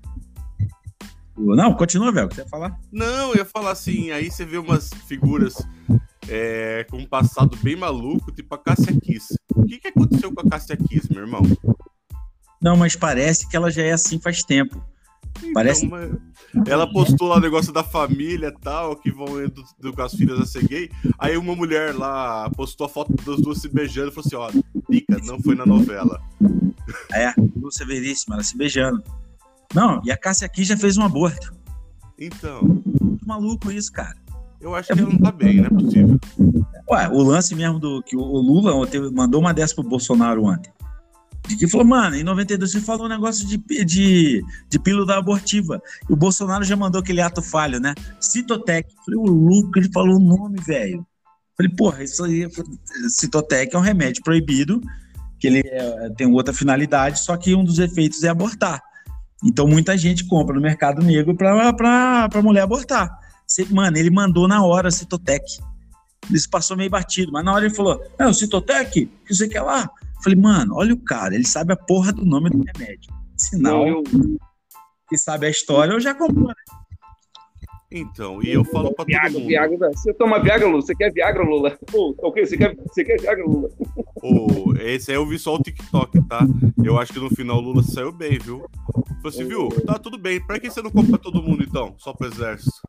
[1.38, 2.28] Não, continua, velho.
[2.28, 2.80] O que você ia falar?
[2.91, 5.55] Não, eu ia falar assim, aí você vê umas figuras
[6.28, 9.36] é, com um passado bem maluco, tipo a Cássia Kiss.
[9.55, 11.41] O que, que aconteceu com a Cássia Kiss, meu irmão?
[12.62, 14.82] Não, mas parece que ela já é assim faz tempo.
[15.39, 15.89] Então, Parece-
[16.68, 20.14] Ela postou lá o negócio da família e tal, que vão indo do, com as
[20.14, 20.89] filhas a ser gay.
[21.20, 24.82] Aí uma mulher lá postou a foto das duas se beijando e falou assim: ó,
[24.89, 26.20] dica, não foi na novela.
[27.14, 29.03] É, Lúcia Veríssima, ela se beijando.
[29.76, 31.53] Não, e a Cássia aqui já fez um aborto.
[32.20, 32.62] Então,
[33.20, 34.16] Que maluco isso, cara.
[34.60, 36.20] eu acho que ela não tá bem, não é possível.
[36.89, 40.45] Ué, o lance mesmo do que o o Lula ontem mandou uma dessa pro Bolsonaro
[40.45, 40.72] ontem.
[41.55, 45.81] Que falou, mano, em 92 você falou um negócio de, de, de pílula abortiva.
[46.09, 47.93] E o Bolsonaro já mandou aquele ato falho, né?
[48.19, 48.93] Citotec.
[49.05, 51.05] Falei, o Luca, ele falou o nome, velho.
[51.55, 52.47] Falei, porra, isso aí.
[53.09, 54.81] Citotec é um remédio proibido,
[55.39, 58.81] que ele é, tem outra finalidade, só que um dos efeitos é abortar.
[59.43, 63.19] Então muita gente compra no mercado negro pra, pra, pra mulher abortar.
[63.71, 65.43] Mano, ele mandou na hora Citotec.
[66.29, 69.89] Isso passou meio batido, mas na hora ele falou: Não, Citotec, que você quer lá?
[70.18, 73.11] Eu Falei, mano, olha o cara, ele sabe a porra do nome do remédio.
[73.38, 74.03] Sinal Não, eu,
[75.09, 76.47] que sabe a história, eu já comprou.
[76.47, 76.53] né?
[77.89, 79.47] Então, e eu falo pra todo Viagra, mundo.
[79.47, 79.89] Viagra.
[79.93, 80.82] Você toma Viagra, Lula?
[80.82, 81.78] Você quer Viagra, Lula?
[81.89, 82.45] Pô, ok?
[82.45, 83.70] Você quer, você quer Viagra, Lula?
[84.22, 86.45] Ô, esse aí eu vi só o TikTok, tá?
[86.84, 88.65] Eu acho que no final o Lula saiu bem, viu?
[88.91, 89.70] Falou assim, viu?
[89.86, 90.45] Tá tudo bem.
[90.45, 91.95] Pra que você não compra todo mundo então?
[91.97, 92.82] Só pro exército.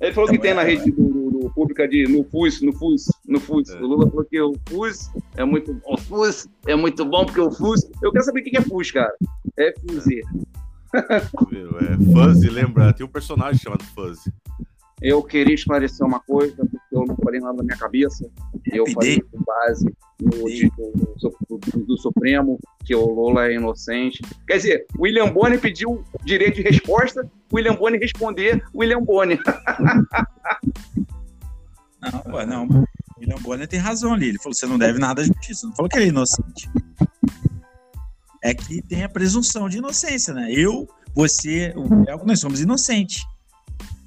[0.00, 3.70] Ele falou que tem na rede do, pública de no FUS, no FUS, no FUS.
[3.70, 3.80] É.
[3.80, 5.94] O Lula falou que o FUS é muito bom.
[5.94, 7.88] O FUS é muito bom porque o FUS.
[8.02, 9.14] Eu quero saber o que é FUS, cara.
[9.56, 10.04] É FUZ.
[11.50, 11.70] Viu?
[11.78, 12.92] É Fuzzy, lembra?
[12.92, 14.32] Tem um personagem chamado Fuzzy.
[15.02, 18.28] Eu queria esclarecer uma coisa, porque eu não falei nada na minha cabeça.
[18.66, 19.86] Eu falei com base
[20.20, 24.20] no título do, do- do Supremo, que o Lula é inocente.
[24.46, 29.40] Quer dizer, William Bonner pediu direito de resposta, William Bonner responder William Bonner.
[32.02, 32.68] Não, pô, não.
[33.18, 34.28] William Bonner tem razão ali.
[34.28, 35.66] Ele falou: você não deve nada à justiça.
[35.66, 36.70] Não falou que ele é inocente.
[38.42, 40.50] É que tem a presunção de inocência, né?
[40.50, 43.22] Eu, você, o nós somos inocentes.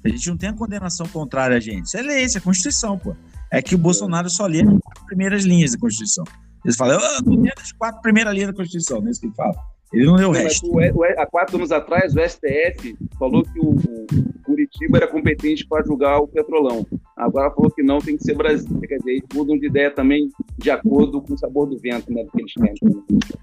[0.04, 1.86] A gente não tem a condenação contrária a gente.
[1.86, 3.16] Isso é lei, isso é Constituição, pô.
[3.50, 6.24] É que o Bolsonaro só lê as primeiras linhas da Constituição.
[6.64, 9.26] Eles falam, eu tô lendo as quatro primeiras linhas da Constituição, não é isso que
[9.26, 9.54] ele fala.
[9.94, 10.66] Ele não leu o resto.
[10.66, 15.66] o- o- há quatro anos atrás, o STF falou que o, o Curitiba era competente
[15.66, 16.86] para julgar o Petrolão.
[17.16, 18.86] Agora falou que não, tem que ser Brasília.
[18.88, 20.28] Quer dizer, eles mudam de ideia também
[20.58, 22.24] de acordo com o sabor do vento, né?
[22.24, 22.74] Do que eles querem.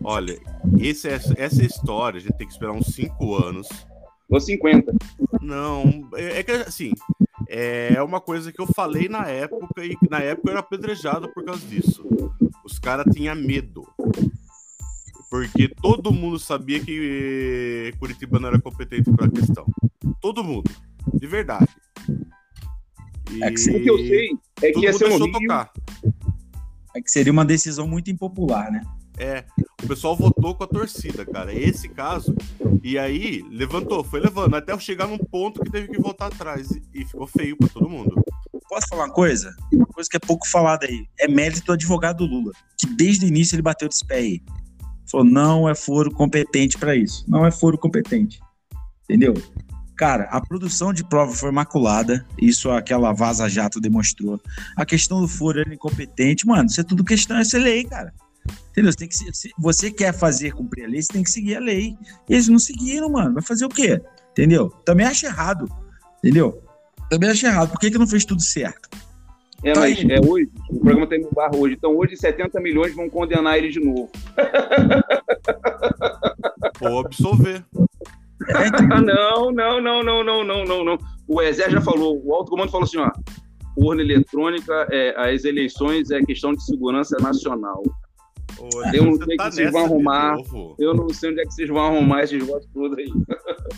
[0.03, 0.37] Olha,
[0.79, 3.67] esse, essa história a gente tem que esperar uns 5 anos.
[4.29, 4.93] Ou 50.
[5.41, 6.91] Não, é, é que assim,
[7.49, 11.43] é uma coisa que eu falei na época e na época eu era apedrejado por
[11.43, 12.03] causa disso.
[12.63, 13.85] Os caras tinham medo.
[15.31, 19.65] Porque todo mundo sabia que Curitiba não era competente para a questão.
[20.19, 20.69] Todo mundo.
[21.13, 21.69] De verdade.
[23.31, 23.69] E É que.
[23.69, 24.29] O que eu sei
[24.61, 25.31] é que ia ser Rio.
[25.31, 25.71] tocar.
[26.93, 28.81] É que seria uma decisão muito impopular, né?
[29.17, 29.45] É,
[29.81, 31.53] o pessoal votou com a torcida, cara.
[31.53, 32.35] Esse caso.
[32.83, 36.69] E aí, levantou, foi levando, até chegar num ponto que teve que voltar atrás.
[36.93, 38.21] E, ficou feio pra todo mundo.
[38.67, 39.55] Posso falar uma coisa?
[39.71, 41.05] Uma coisa que é pouco falada aí.
[41.17, 44.41] É mérito do advogado do Lula, que desde o início ele bateu de pé aí.
[45.11, 47.25] Falou, não é foro competente para isso.
[47.27, 48.39] Não é foro competente.
[49.03, 49.33] Entendeu?
[49.97, 52.25] Cara, a produção de prova foi maculada.
[52.41, 54.39] Isso aquela Vaza Jato demonstrou.
[54.75, 56.47] A questão do foro era incompetente.
[56.47, 58.13] Mano, isso é tudo questão, isso é lei, cara.
[58.71, 58.91] Entendeu?
[58.91, 61.59] Você, tem que, se você quer fazer cumprir a lei, você tem que seguir a
[61.59, 61.95] lei.
[62.27, 63.33] Eles não seguiram, mano.
[63.33, 64.01] Vai fazer o quê?
[64.31, 64.69] Entendeu?
[64.85, 65.69] Também acho errado.
[66.19, 66.63] Entendeu?
[67.09, 67.69] Também acho errado.
[67.69, 68.89] Por que, que não fez tudo certo?
[69.63, 70.49] É, tá mas é hoje.
[70.69, 71.75] O programa está indo no bar hoje.
[71.75, 74.09] Então, hoje, 70 milhões vão condenar ele de novo.
[76.79, 77.63] Vou absorver.
[78.49, 80.97] Ah, não, não, não, não, não, não, não, não.
[81.27, 83.11] O Exército já falou, o alto comando falou assim, ó,
[83.77, 87.83] urna eletrônica, é, as eleições é questão de segurança nacional.
[88.59, 90.35] Ô, eu não sei tá que vocês vão arrumar.
[90.77, 93.09] Eu não sei onde é que vocês vão arrumar esses votos todos aí.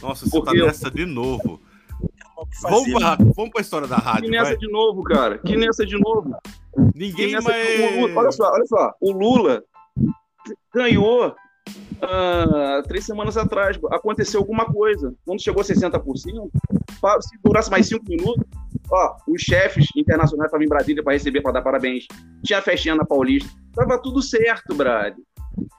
[0.02, 0.92] Nossa, você Porque tá nessa eu...
[0.92, 1.62] de novo
[2.46, 4.58] que Vamos pra, vamos pra história da Que rádio, nessa vai.
[4.58, 5.38] de novo, cara.
[5.38, 6.36] Que nessa de novo.
[6.94, 7.50] Que Ninguém nessa...
[7.50, 8.16] mais...
[8.18, 8.94] olha só, olha só.
[9.02, 9.64] O Lula
[10.74, 11.36] ganhou
[12.02, 13.80] ah, três semanas atrás.
[13.92, 15.14] Aconteceu alguma coisa.
[15.26, 16.02] Quando chegou a 60%,
[17.02, 18.44] pa- se durasse mais cinco minutos,
[18.92, 22.06] ó, os chefes internacionais estavam em Brasília para receber, para dar parabéns.
[22.44, 23.50] Tinha festinha na Paulista.
[23.74, 25.16] Tava tudo certo, Brad.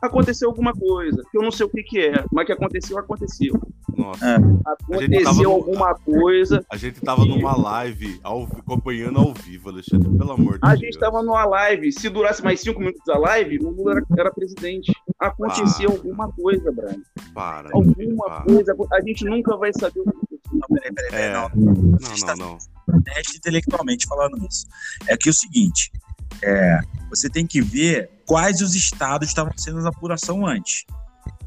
[0.00, 3.54] Aconteceu alguma coisa, que eu não sei o que, que é, mas que aconteceu, aconteceu.
[3.96, 4.26] Nossa.
[4.26, 4.36] É.
[4.66, 6.64] Aconteceu no- alguma coisa.
[6.70, 10.80] A gente tava numa live, ao acompanhando ao vivo, Alexandre, pelo amor de A Deus.
[10.80, 11.90] gente estava numa live.
[11.92, 14.92] Se durasse mais cinco minutos a live, o Lula era, era presidente.
[15.18, 15.92] Aconteceu Ah.
[15.92, 17.00] alguma coisa, Brian.
[17.32, 17.70] Para.
[17.72, 18.44] Alguma para.
[18.44, 18.76] coisa.
[18.92, 20.40] A gente nunca vai saber o que aconteceu.
[20.52, 21.32] Não, peraí, peraí, peraí, É.
[21.32, 21.50] não.
[21.54, 22.58] Não, não, não.
[22.94, 24.66] honesto intelectualmente falando isso.
[25.06, 25.90] É que é o seguinte,
[26.42, 30.84] é, você tem que ver quais os estados estavam sendo na apuração antes.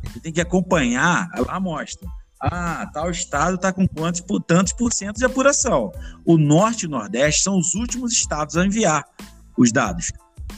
[0.03, 2.07] Você tem que acompanhar, lá mostra.
[2.39, 5.91] Ah, tal estado está com quantos por tantos por cento de apuração.
[6.25, 9.03] O norte e o nordeste são os últimos estados a enviar
[9.57, 10.11] os dados.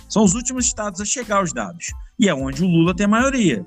[0.07, 1.87] São os últimos estados a chegar os dados.
[2.19, 3.65] E é onde o Lula tem a maioria.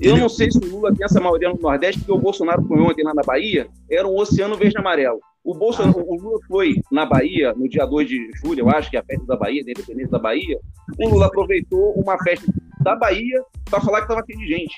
[0.00, 2.80] Eu não sei se o Lula tem essa maioria no Nordeste, porque o Bolsonaro foi
[2.80, 5.18] ontem lá na Bahia, era um oceano verde amarelo.
[5.44, 8.96] O, Bolsonaro, o Lula foi na Bahia, no dia 2 de julho, eu acho que
[8.96, 10.58] é a festa da Bahia, da independência da Bahia.
[10.98, 14.74] O Lula aproveitou uma festa da Bahia para falar que estava cheio de gente.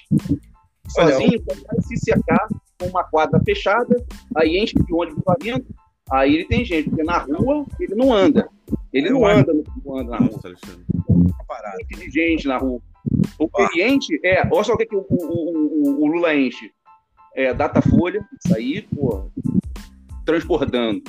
[0.89, 1.41] Sozinho,
[1.83, 2.47] se cercar
[2.79, 3.97] com uma quadra fechada,
[4.37, 5.67] aí enche de ônibus lá dentro,
[6.11, 8.49] aí ele tem gente, porque na rua ele não anda.
[8.93, 9.53] Ele Eu não anda,
[9.85, 10.85] não anda na rua Nossa, Alexandre.
[11.89, 12.81] De gente na rua.
[13.39, 16.71] O enche é, olha só o que, que o, o- o- o Lula enche.
[17.35, 19.31] É, Datafolha, isso aí, pô,
[20.31, 21.03] transbordando.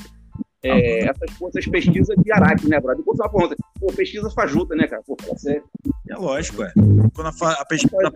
[0.63, 2.97] É, essas, pô, essas pesquisas de Araque, né, brother?
[2.97, 5.01] Depois você vai pergunta, pô, pesquisa fajuta, né, cara?
[5.05, 5.63] Pô, fala sério.
[6.09, 6.71] É lógico, é.
[7.15, 8.13] Quando a, a pesquisa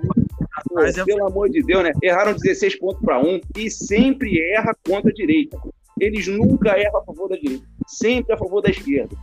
[0.70, 1.92] Pô, é pelo amor de Deus, né?
[2.02, 5.58] Erraram 16 pontos para um e sempre erra contra a direita.
[6.00, 9.16] Eles nunca erram a favor da direita, sempre a favor da esquerda.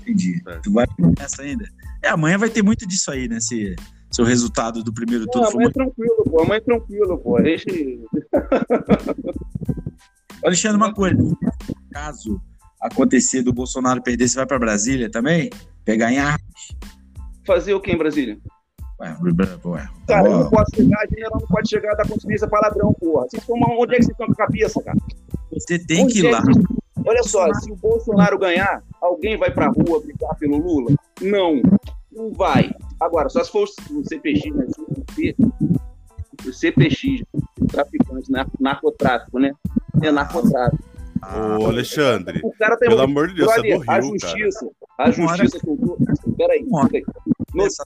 [0.00, 0.40] Entendi.
[0.46, 0.58] É.
[0.58, 0.86] Tu vai
[1.18, 1.64] nessa ainda?
[2.02, 3.38] É, amanhã vai ter muito disso aí, né?
[3.40, 3.74] Se,
[4.10, 7.36] se o resultado do primeiro turno for amanhã é tranquilo, pô, amanhã é tranquilo, pô.
[7.36, 8.00] A gente...
[10.44, 11.16] Alexandre, uma coisa.
[11.90, 12.40] Caso
[12.80, 15.50] acontecer do Bolsonaro perder, você vai para Brasília também?
[15.84, 16.40] Pegar em armas?
[17.46, 18.38] Fazer o que em Brasília?
[19.00, 19.88] Ué.
[20.06, 23.26] Cara, eu não posso chegar, general não pode chegar da consciência para ladrão, porra.
[23.28, 24.96] Vocês estão, onde é que vocês estão com a cabeça, cara?
[25.52, 26.40] você tem Onde que ir é lá.
[26.40, 26.64] vocês-
[27.06, 30.94] Olha só, se o Bolsonaro ganhar, alguém vai pra rua brigar pelo Lula?
[31.20, 31.60] Não,
[32.10, 32.70] não vai.
[33.00, 34.66] Agora, só se for o CPX, né?
[36.46, 37.22] O CPX,
[37.68, 39.52] traficante, nar- narcotráfico, né?
[40.02, 40.82] É narcotráfico.
[41.22, 44.00] Ah, Ô, Alexandre, O cara tem pelo amor de Deus, você é do Brother, a
[44.00, 44.32] Rio, cara.
[44.38, 44.68] justiça,
[44.98, 45.98] a justiça soltou.
[46.36, 47.04] Peraí, peraí.
[47.54, 47.84] Notícia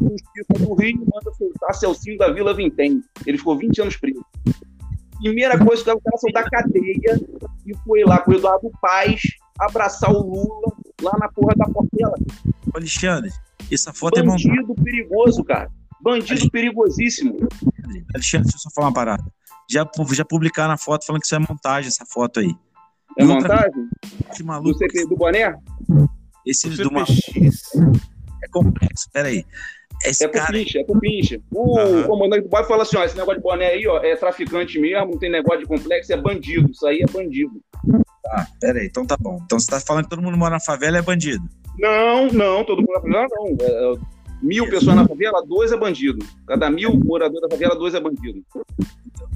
[0.00, 3.00] Justiça do Rio manda soltar Celcinho da Vila Vintém.
[3.26, 4.20] Ele ficou 20 anos preso.
[5.18, 7.20] Primeira coisa que o cara saiu da cadeia
[7.66, 9.22] e foi lá com o Eduardo Paz
[9.58, 12.14] abraçar o Lula lá na porra da Portela.
[12.74, 13.30] Alexandre,
[13.72, 14.48] essa foto é montada.
[14.54, 15.70] Bandido perigoso, cara.
[16.02, 17.36] Bandido perigosíssimo.
[18.14, 19.24] Alexandre, deixa eu só falar uma parada.
[19.70, 22.54] Já, já publicaram a foto falando que isso é montagem, essa foto aí.
[23.18, 23.88] É E outra- montagem?
[24.30, 25.54] Esse Do maluco, CP do Boné?
[26.46, 27.62] esse do maluco CPX.
[28.44, 29.08] é complexo.
[29.12, 29.44] Peraí.
[30.04, 30.52] Esse É pro cara.
[30.52, 31.42] pinche, é pro pinche.
[31.50, 32.02] O Aham.
[32.04, 35.12] comandante do bairro fala assim: ó, esse negócio de boné aí, ó, é traficante mesmo,
[35.12, 36.70] não tem negócio de complexo, é bandido.
[36.70, 37.52] Isso aí é bandido.
[38.26, 39.40] Ah, peraí, então tá bom.
[39.44, 41.42] Então você tá falando que todo mundo mora na favela e é bandido.
[41.78, 43.56] Não, não, todo mundo na favela não.
[43.58, 44.15] É, é,
[44.46, 46.24] mil pessoas na favela, dois é bandido.
[46.46, 48.42] Cada mil moradores da favela, dois é bandido.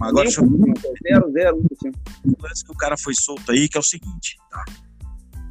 [0.01, 1.99] Agora deixa eu Nem um por cento, é Zero, zero, um por cento.
[2.25, 4.65] um lance que o cara foi solto aí, que é o seguinte, tá?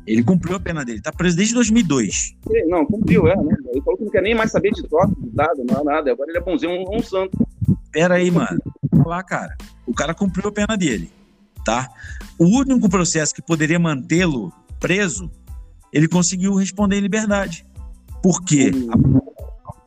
[0.07, 2.36] Ele cumpriu a pena dele, tá preso desde 2002.
[2.49, 3.55] Ele- Não, cumpriu, é, né?
[3.72, 6.12] Ele falou que não quer nem mais saber de troca, de dado, não nada.
[6.12, 7.38] Agora ele é bonzinho, um, um santo.
[7.91, 8.60] Pera aí, mano.
[8.91, 9.55] Vamos lá, cara.
[9.86, 11.12] O cara cumpriu a pena dele,
[11.64, 11.88] tá?
[12.39, 15.30] O único processo que poderia mantê-lo preso,
[15.93, 17.64] ele conseguiu responder em liberdade.
[18.24, 18.72] Por quê?
[18.91, 19.29] A prova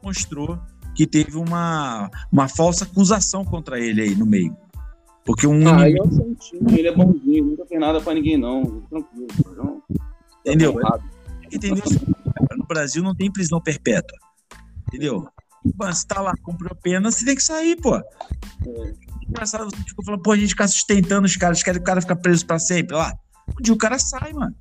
[0.02, 0.58] mostrou
[0.94, 4.56] que teve uma, uma falsa acusação contra ele aí no meio.
[5.24, 8.36] Porque um Ah, inimigo, é um santinho, ele é bonzinho, nunca fez nada pra ninguém,
[8.36, 8.82] não.
[8.90, 9.28] Tranquilo.
[9.56, 9.82] Não.
[10.40, 10.74] Entendeu?
[10.80, 10.98] Tá
[11.50, 11.84] entendeu?
[12.56, 14.18] No Brasil não tem prisão perpétua.
[14.88, 15.26] Entendeu?
[15.76, 18.00] Mano, você tá lá, cumpriu a pena, você tem que sair, pô.
[19.28, 22.00] Engraçado, você ficou falando, pô, a gente ficar sustentando os caras, querem que o cara
[22.00, 23.14] ficar preso pra sempre lá.
[23.48, 24.54] Um dia o cara sai, mano.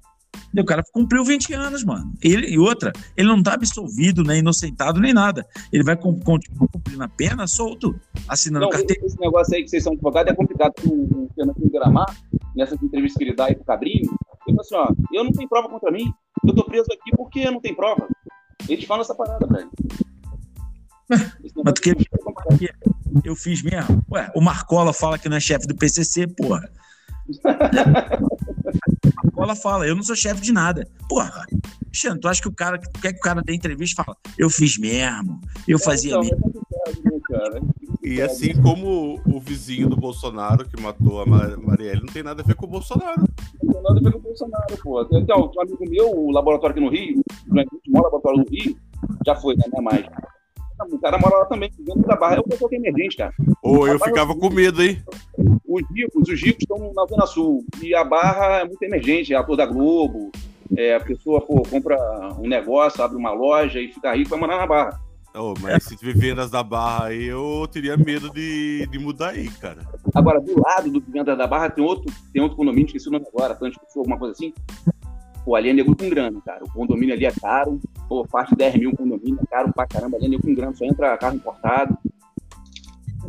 [0.57, 2.13] O cara cumpriu 20 anos, mano.
[2.21, 5.45] Ele, e outra, ele não tá absolvido, nem inocentado, nem nada.
[5.71, 7.95] Ele vai com- continuar cumprindo a pena solto,
[8.27, 9.05] assinando Não, carteira.
[9.05, 10.73] esse negócio aí que vocês são advogados é complicado.
[10.73, 12.15] porque O, Fernando Gramar,
[12.55, 14.11] nessas entrevistas que ele dá aí pro Cabrinho,
[14.47, 16.11] ele fala assim: ó, eu não tenho prova contra mim,
[16.45, 18.07] eu tô preso aqui porque não tem prova.
[18.67, 19.69] Eles falam essa parada, velho.
[21.63, 22.59] Mas tu é complicado.
[23.23, 24.03] Eu fiz mesmo.
[24.11, 26.69] Ué, o Marcola fala que não é chefe do PCC, porra.
[28.71, 30.87] o Marcola fala, eu não sou chefe de nada.
[31.09, 31.45] Porra,
[31.93, 34.49] Xan, tu acha que o cara quer que o cara dê entrevista e fala, eu
[34.49, 36.63] fiz mesmo, eu fazia Então, mesmo.
[36.87, 37.61] é né, cara?
[38.03, 42.41] E assim como o vizinho do Bolsonaro que matou a Ma- Marielle não tem nada
[42.41, 43.21] a ver com o Bolsonaro.
[43.63, 45.07] Não tem nada a ver com o Bolsonaro, pô.
[45.11, 47.53] Então, um amigo meu, o laboratório aqui no Rio, o
[47.91, 48.75] maior laboratório do Rio,
[49.25, 49.65] já foi, né?
[49.71, 50.05] Não é mais.
[50.91, 52.37] O cara mora lá também, dentro da barra.
[52.37, 53.31] É o pessoal que é emergente, cara.
[53.61, 54.99] Ou eu ficava com medo, hein?
[55.67, 57.65] Os ricos, os ricos estão na Zona Sul.
[57.81, 60.31] E a barra é muito emergente, é ator da Globo.
[60.77, 61.97] É, a pessoa pô, compra
[62.39, 64.99] um negócio, abre uma loja e fica rico, vai morar na barra.
[65.33, 69.87] Oh, mas se vivendas da Barra aí, eu teria medo de, de mudar aí, cara.
[70.13, 73.25] Agora, do lado do Vivendas da Barra tem outro, tem outro condomínio, esqueci o nome
[73.33, 74.53] agora, Tanto Pessoa, alguma coisa assim.
[75.45, 76.63] Pô, ali é nego com grana, cara.
[76.65, 77.79] O condomínio ali é caro.
[78.09, 80.17] Pô, faz 10 mil condomínio, é caro pra caramba.
[80.17, 81.97] Ali é nego com grana, só entra carro importado.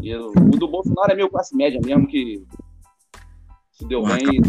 [0.02, 2.44] E eu, o do Bolsonaro é meio classe média mesmo, que
[3.72, 4.40] se deu bem.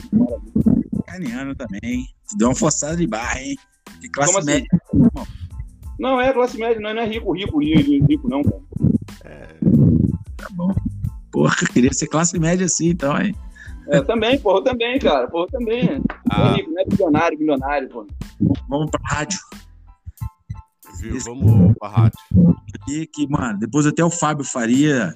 [1.05, 2.07] Caniano também.
[2.37, 3.55] Deu uma forçada de barra, hein?
[4.01, 4.45] Que classe assim?
[4.47, 4.67] média.
[5.99, 8.61] Não, é classe média, não é, não é rico, rico, rico, rico, não, cara.
[10.37, 10.73] Tá bom.
[11.31, 13.35] Porra, queria ser classe média assim, então, hein?
[13.89, 15.27] É, também, porra, também, cara.
[15.29, 15.83] Porra, também.
[15.99, 16.53] Não Ah.
[16.53, 18.07] é rico, não é bilionário, bilionário, pô.
[18.67, 19.39] Vamos pra rádio.
[20.99, 21.19] Viu?
[21.19, 22.17] Vamos pra rádio.
[22.73, 25.15] Aqui, que, mano, depois até o Fábio Faria.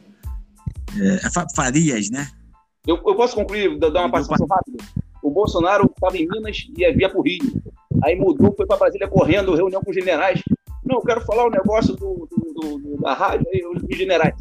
[1.01, 2.27] É, é Farias, né?
[2.85, 4.77] Eu, eu posso concluir, dar uma participação rápida?
[5.21, 7.41] O Bolsonaro estava em Minas e ia via pro Rio.
[8.03, 10.41] Aí mudou, foi para Brasília correndo, reunião com os generais.
[10.85, 14.33] Não, eu quero falar o negócio do, do- do- do- da rádio aí, os generais.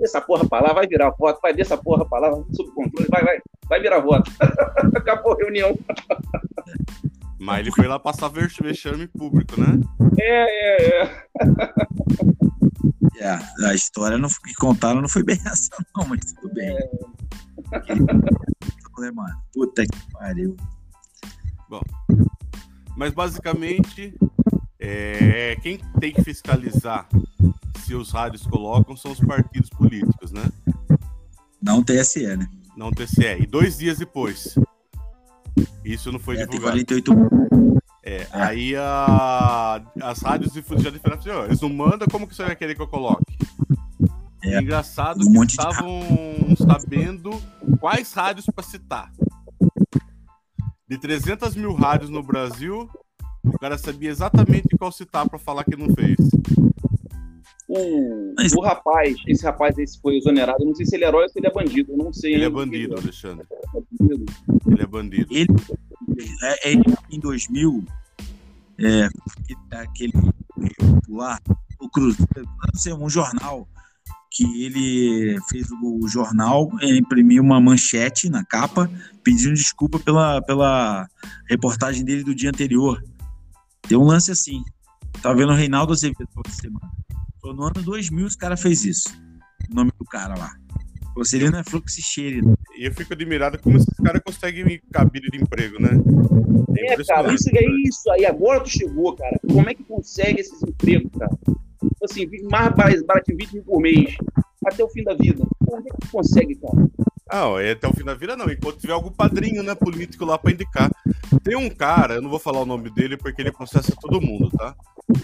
[0.00, 3.22] Essa porra pra lá, vai virar voto, vai dessa porra pra lá, sob controle, vai,
[3.22, 3.38] vai,
[3.68, 4.30] vai virar voto.
[4.96, 5.76] Acabou a reunião.
[7.40, 9.80] Mas ele foi lá passar vexame público, né?
[10.20, 11.26] É, é, é.
[13.16, 16.76] É, a história não, que contaram não foi bem essa, não, mas tudo bem.
[18.94, 20.56] Falei, mano, puta que pariu.
[22.96, 24.14] Mas basicamente,
[24.78, 27.08] é, quem tem que fiscalizar
[27.84, 30.44] se os rádios colocam são os partidos políticos, né?
[31.62, 32.48] Não TSE, né?
[32.76, 33.40] Não o TCE.
[33.40, 34.54] E dois dias depois.
[35.84, 36.84] Isso não foi É, tem divulgado.
[36.84, 37.12] 48
[38.02, 42.44] É, aí a- as rádios já diferentes, assim, ó, eles não mandam, como que você
[42.44, 43.22] vai querer que eu coloque?
[44.42, 46.00] É, Engraçado um que monte de estavam
[46.66, 47.30] sabendo
[47.78, 49.12] quais rádios para citar.
[50.88, 52.88] De 300 mil rádios no Brasil,
[53.44, 56.16] o cara sabia exatamente qual citar para falar que não fez.
[57.68, 61.08] O, Mas- o rapaz, esse rapaz esse foi exonerado, eu não sei se ele é
[61.08, 62.34] herói ou se ele é bandido, eu não sei.
[62.34, 63.46] Ele é bandido, Alexandre.
[64.66, 65.26] Ele é bandido.
[65.30, 65.48] Ele,
[66.42, 66.74] é, é,
[67.10, 67.84] em 2000,
[68.78, 69.08] é,
[69.72, 70.12] aquele
[71.08, 71.38] lá,
[71.80, 73.68] o Cruzeiro, sei, um jornal
[74.30, 78.88] que ele fez o jornal, é, imprimiu uma manchete na capa,
[79.24, 81.08] pedindo desculpa pela, pela
[81.48, 83.02] reportagem dele do dia anterior.
[83.82, 84.62] Tem um lance assim.
[85.20, 86.92] Tá vendo o Reinaldo Azevedo mano.
[87.40, 89.08] Foi no ano 2000 os cara fez isso.
[89.68, 90.52] O nome do cara lá.
[91.16, 92.40] Você ele não é fluxicheire,
[92.78, 95.90] E eu fico admirado como esses caras conseguem cabide de emprego, né?
[96.78, 97.34] É, cara, impressionante.
[97.34, 98.24] isso é isso aí.
[98.26, 99.38] Agora tu chegou, cara.
[99.46, 101.30] Como é que consegue esses empregos, cara?
[101.44, 104.14] Tipo Assim, mais bar- baratinho, 20 mil por mês.
[104.64, 105.42] Até o fim da vida.
[105.66, 106.88] Como é que tu consegue, cara?
[107.32, 110.36] Ah, é até o fim da vida não, enquanto tiver algum padrinho, né, político lá
[110.36, 110.90] pra indicar.
[111.44, 114.50] Tem um cara, eu não vou falar o nome dele porque ele processa todo mundo,
[114.50, 114.74] tá?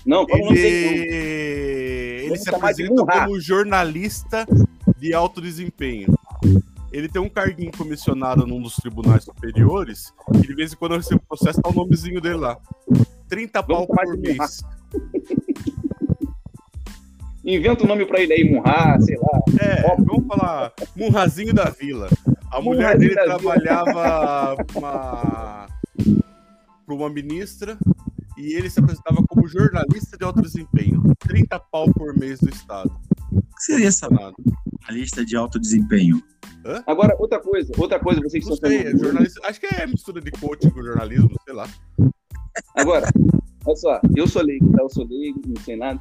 [0.07, 1.15] Não, o Ele, dele.
[1.17, 4.47] ele Vamos se de apresenta como jornalista
[4.99, 6.15] de alto desempenho.
[6.93, 10.99] Ele tem um carguinho comissionado num dos tribunais superiores e de vez em quando eu
[10.99, 12.59] recebo processo, tá o nomezinho dele lá.
[13.29, 14.63] 30 pau Vamos chamar por mês.
[17.45, 19.41] Inventa um nome pra ele aí, Munra, sei lá.
[19.61, 22.09] É, vamos falar, Murrazinho da Vila.
[22.51, 25.69] A mulher dele trabalhava uma,
[26.85, 27.79] pra uma ministra
[28.37, 31.03] e ele se apresentava como jornalista de alto desempenho.
[31.21, 32.91] 30 pau por mês do Estado.
[33.33, 34.35] O que seria essa Nada.
[34.91, 36.23] lista de alto desempenho?
[36.87, 39.41] Agora, outra coisa, outra coisa, vocês Não estão sei, é jornalista.
[39.45, 41.69] Acho que é mistura de coaching com jornalismo, sei lá.
[42.75, 43.09] Agora,
[43.65, 44.83] olha só, eu sou leigo, tá?
[44.83, 46.01] Eu sou leigo, não sei nada.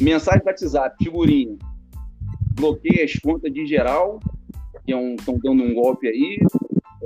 [0.00, 1.56] Mensagem do WhatsApp, figurinha.
[2.54, 4.18] Bloqueia as contas de geral,
[4.84, 6.38] que estão dando um golpe aí.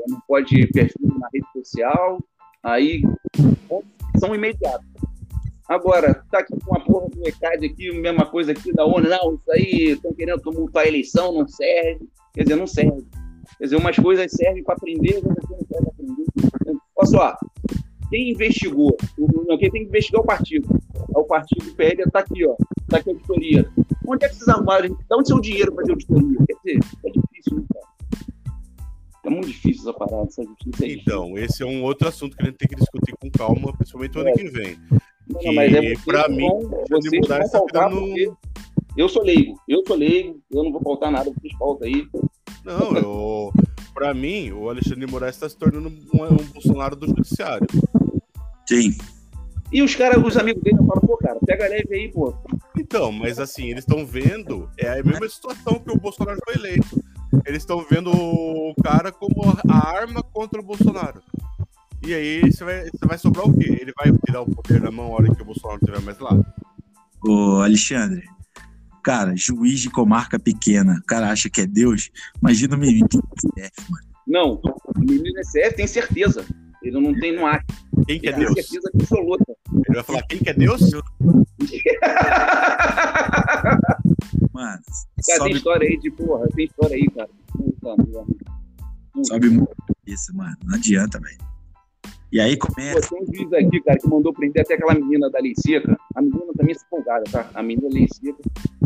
[0.08, 2.18] Não pode perfil na rede social.
[2.62, 3.02] Aí,
[4.20, 4.86] são imediatos.
[5.68, 9.08] Agora, tá aqui com a porra do ECAD aqui, mesma coisa aqui da ONU.
[9.08, 12.08] Não, isso aí, estão querendo tumultuar a eleição, não serve.
[12.34, 13.06] Quer dizer, não serve.
[13.56, 16.80] Quer dizer, umas coisas servem para aprender, outras não servem para aprender.
[16.96, 17.36] Olha só,
[18.10, 18.96] quem investigou,
[19.60, 20.68] quem tem que investigar é o partido.
[21.14, 22.56] É o partido PL está aqui, ó.
[22.82, 23.70] Está aqui a auditoria.
[24.06, 24.88] Onde é que vocês arrumaram?
[24.88, 26.38] De onde seu dinheiro para fazer auditoria?
[26.46, 26.80] Quer dizer,
[29.24, 30.94] É muito difícil essa parada, essa justiça aí.
[30.94, 34.16] Então, esse é um outro assunto que a gente tem que discutir com calma, principalmente
[34.16, 34.78] o ano que vem.
[35.28, 37.88] Não, não, mas é pra que mim, vão, vocês que mudar vão vida
[38.26, 38.36] no-
[38.96, 42.06] eu sou leigo, eu sou leigo, eu não vou faltar nada, vocês faltam aí.
[42.64, 43.52] Não, eu,
[43.94, 47.66] pra mim, o Alexandre de Moraes está se tornando um, um Bolsonaro do judiciário.
[48.66, 48.96] Sim.
[49.72, 52.34] E os caras, os amigos dele, falam, pô, cara, pega leve aí, pô.
[52.76, 57.00] Então, mas assim, eles estão vendo, é a mesma situação que o Bolsonaro foi eleito.
[57.46, 61.22] Eles estão vendo o cara como a arma contra o Bolsonaro.
[62.02, 63.78] E aí você vai, você vai sobrar o quê?
[63.80, 66.18] Ele vai tirar o poder na mão na hora que o Bolsonaro não estiver mais
[66.18, 66.38] lá?
[67.22, 68.24] Ô, Alexandre,
[69.02, 72.10] cara, juiz de comarca pequena, o cara acha que é Deus.
[72.40, 74.06] Imagina o menino do SF, mano.
[74.26, 76.46] Não, o menino do SF tem certeza.
[76.82, 77.64] Ele não tem no ar.
[78.06, 78.54] Quem que é tem Deus?
[78.54, 79.44] certeza absoluta.
[79.72, 80.80] Ele vai falar quem que é Deus?
[84.52, 84.80] Mano, Cara,
[85.16, 87.30] tem sobe, história aí de porra, tem história aí, cara.
[87.52, 88.24] Puta, merda.
[89.12, 89.28] Puta.
[89.28, 89.70] sobe muito
[90.06, 90.56] isso, mano.
[90.64, 91.38] Não adianta, velho.
[92.32, 93.08] E aí Pô, começa.
[93.08, 95.96] tem um juiz aqui, cara, que mandou prender até aquela menina da lei seca.
[96.14, 97.50] A menina também é folgada, tá?
[97.54, 98.38] A menina da lei seca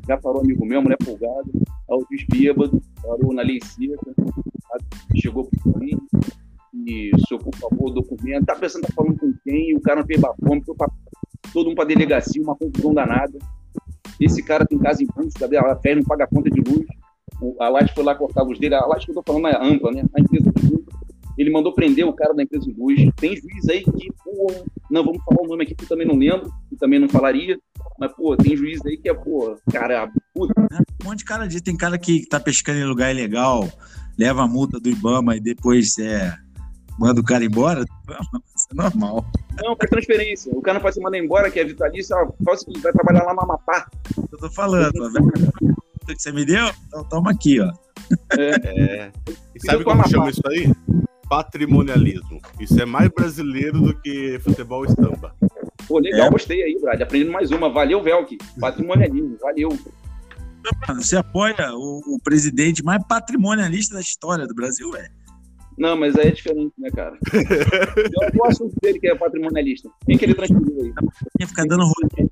[0.09, 1.45] já parou amigo meu, mulher folgada.
[1.55, 4.15] Aí o juiz bêbado parou na lei seca.
[5.17, 5.97] Chegou pro juiz
[7.27, 8.47] senhor, por favor, documento.
[8.47, 9.77] Tá pensando, tá falando com quem?
[9.77, 10.89] O cara não fez bafome, foi pra,
[11.53, 13.39] todo mundo pra delegacia, uma confusão danada.
[14.20, 15.57] Esse cara tem casa em Banco, cadê?
[15.57, 16.87] A fé não paga a conta de luz.
[17.41, 18.75] O- A Light foi lá cortar luz dele.
[18.75, 20.05] A Light que eu tô falando é ampla, né?
[20.14, 20.85] A empresa de luz.
[21.37, 23.01] Ele mandou prender o cara da empresa de luz.
[23.16, 24.53] Tem juiz aí que, pô,
[24.89, 27.59] não vamos falar o nome aqui que eu também não lembro, que também não falaria.
[27.99, 30.55] Mas, pô, tem juiz aí que é, pô, cara, puta,
[31.03, 31.49] Um monte de cara.
[31.49, 33.68] Tem cara que tá pescando em lugar ilegal,
[34.16, 36.33] leva a multa do Ibama e depois é,
[36.99, 37.81] manda o cara embora.
[37.81, 39.25] Isso é normal.
[39.63, 40.53] não, faz transferência.
[40.55, 42.93] O cara não pode ser mandado embora, que é vitalício, ó, faz o seguinte, vai
[42.93, 43.89] trabalhar lá no Amapá.
[44.33, 45.11] Eu tô falando, ó,
[46.07, 46.71] que você me deu?
[46.89, 47.73] Então toma aqui, ó.
[48.39, 49.11] É.
[49.55, 50.09] E sabe com como Amapá.
[50.11, 50.73] chama isso aí?
[51.29, 52.41] Patrimonialismo.
[52.61, 55.35] Isso é mais brasileiro do que futebol estampa.
[55.89, 56.31] Pô, legal, É.
[56.31, 57.01] gostei aí, Brad.
[57.01, 57.71] Aprendendo mais uma.
[57.71, 58.39] Valeu, Velk.
[58.61, 59.69] Patrimonialismo, valeu.
[60.89, 65.11] Mano, você apoia o, o presidente mais patrimonialista da história do Brasil, velho.
[65.79, 67.18] Não, mas aí é diferente, né, cara?
[67.33, 69.89] Eu gosto assunto dele que é patrimonialista.
[70.07, 70.93] Quem que ele transferiu aí?
[71.41, 72.29] Ia ficar dando rolê.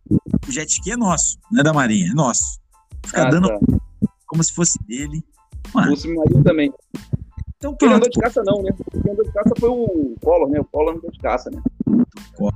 [0.49, 2.61] O jet ski é nosso, não é da Marinha, é nosso.
[3.07, 3.59] Ficar Ah, dando tá.
[4.27, 5.23] como se fosse dele.
[5.75, 6.73] Mano, O submarino também.
[7.57, 8.71] então Ele pronto, andou de caça, não, né?
[9.03, 10.61] Quem andou de caça foi o Collor, né?
[10.61, 11.61] O Collor não andou de caça, né?
[11.87, 12.55] O Collor.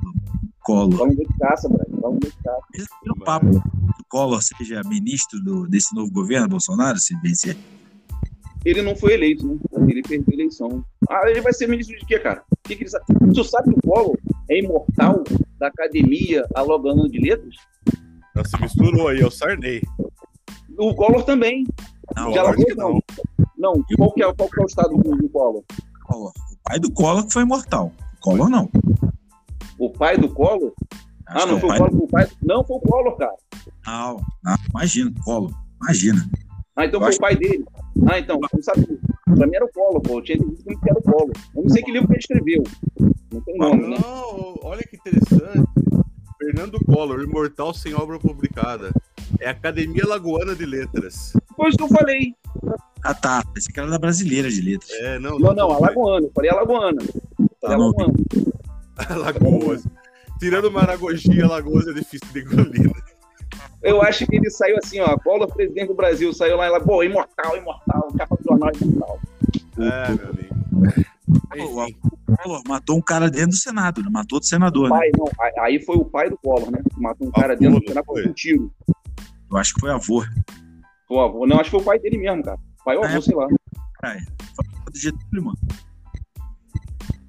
[0.60, 1.86] Collor andou de caça, Brad.
[1.88, 2.60] O Collor andou de caça.
[3.24, 3.56] Papo que
[4.02, 7.56] o Collor seja ministro do- desse novo governo, Bolsonaro, se vencer.
[8.64, 9.58] Ele não foi eleito, né?
[9.88, 10.84] Ele perdeu a eleição.
[11.08, 12.42] Ah, ele vai ser ministro de quê, cara?
[12.50, 13.04] O que que ele sabe?
[13.32, 14.18] Tu sabe que o Collor
[14.50, 15.22] é imortal
[15.58, 17.54] da Academia Alabama de Letras?
[18.34, 19.82] Ela se misturou aí, é o Sarney.
[20.78, 21.64] O Collor também.
[22.14, 23.00] Não, Já Alagoas que não.
[23.56, 25.62] Não, qual que é, qual que é o estado do, do Collor?
[26.04, 26.32] Collor.
[26.52, 27.92] O pai do Collor que foi imortal.
[28.18, 28.68] O Collor não.
[29.78, 30.72] O pai do Collor?
[31.26, 32.28] Acho ah, não que foi é o Collor, o pai.
[32.42, 33.36] Não, foi o Collor, cara.
[33.86, 35.50] Não, não, imagina, Collor.
[35.82, 36.28] Imagina.
[36.76, 37.64] Ah, então foi o pai dele.
[38.06, 38.86] Ah, então, não sabe.
[39.24, 40.18] Pra mim era o Collor, pô.
[40.18, 41.32] Eu tinha entendido que era o Collor.
[41.54, 42.62] Eu não sei que livro que ele escreveu.
[43.32, 43.96] Não tem nome, né?
[43.98, 45.66] Não, olha que interessante.
[46.38, 48.90] Fernando Collor, imortal sem obra publicada.
[49.40, 51.32] É Academia Lagoana de Letras.
[51.56, 52.34] Pois que eu falei.
[53.02, 53.42] Ah, tá.
[53.56, 54.90] Esse cara é da brasileira de letras.
[55.00, 55.70] É, não, Não, não.
[55.70, 56.26] Eu falei Alagoana.
[56.26, 56.50] Eu falei
[57.60, 57.92] Tá bom.
[57.96, 58.14] Alagoano.
[59.08, 59.86] Alagoas.
[60.38, 62.92] Tirando Maragogi Alagoas é difícil de engolir.
[63.86, 63.90] Né?
[63.92, 65.16] Eu acho que ele saiu assim, ó.
[65.18, 69.18] Collor, presidente do Brasil, saiu lá e lá, pô, imortal, imortal, capa do jornal imortal.
[69.78, 70.56] É, meu amigo.
[71.48, 71.96] Pô, Enfim,
[72.28, 74.08] o Collor matou um cara dentro do Senado, né?
[74.10, 74.96] matou outro senador, né?
[74.98, 76.78] Pai, não, aí- foi o pai do Collor, né?
[76.96, 78.22] Matou um cara dentro do Senado foi?
[78.24, 78.72] com um tiro.
[79.50, 80.24] Eu acho que foi avô.
[81.08, 81.46] Pô, avô.
[81.46, 82.58] Não, acho que foi o pai dele mesmo, cara.
[82.84, 83.20] Pai ou avô, É.
[83.20, 83.46] sei lá.
[84.00, 84.18] Cara,
[84.54, 85.58] foi do Getúlio, mano.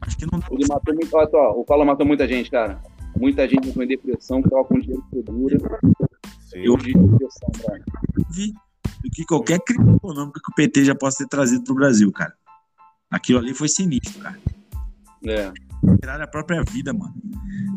[0.02, 1.16] Acho que não dá Ele matou muito.
[1.16, 2.82] Olha só, o Collor matou muita gente, cara.
[3.16, 5.58] Muita gente com depressão, que tava com dinheiro que dura.
[6.58, 6.66] Sim.
[6.66, 8.54] Eu vi
[9.04, 12.34] do que qualquer crime econômico que o PT já possa ter trazido pro Brasil, cara.
[13.10, 14.38] Aquilo ali foi sinistro, cara.
[15.26, 15.52] É.
[16.00, 17.14] Tirar a própria vida, mano.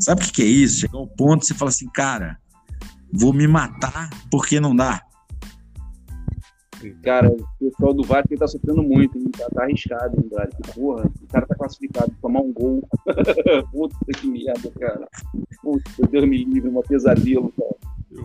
[0.00, 0.80] Sabe o que, que é isso?
[0.80, 2.38] Chegar ao ponto você falar assim, cara,
[3.12, 5.02] vou me matar porque não dá.
[7.02, 9.30] Cara, o pessoal do Vasco tá sofrendo muito, hein?
[9.36, 10.48] Tá, tá arriscado, hein, cara?
[10.48, 12.88] Que porra, o cara tá classificado, tomar um gol.
[13.70, 15.06] Puta que merda, cara.
[15.60, 17.76] Puta, Deus me livre, um pesadelo, cara.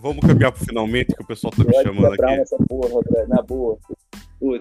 [0.02, 2.26] Vamos caminhar pro finalmente, que o pessoal tá me Pode chamando aqui.
[2.42, 3.78] essa porra, na boa.
[4.42, 4.60] O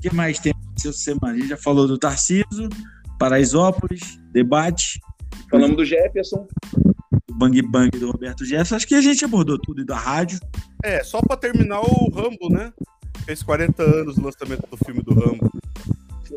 [0.00, 1.34] que mais tem essa semana?
[1.34, 2.68] A gente já falou do Tarciso,
[3.18, 5.00] Paraisópolis, debate,
[5.50, 6.46] falamos do Jefferson.
[7.28, 8.76] do Bang Bang do Roberto Jefferson.
[8.76, 10.38] Acho que a gente abordou tudo e da rádio.
[10.84, 12.72] É, só pra terminar o Rambo, né?
[13.24, 15.50] Fez 40 anos o lançamento do filme do Rambo.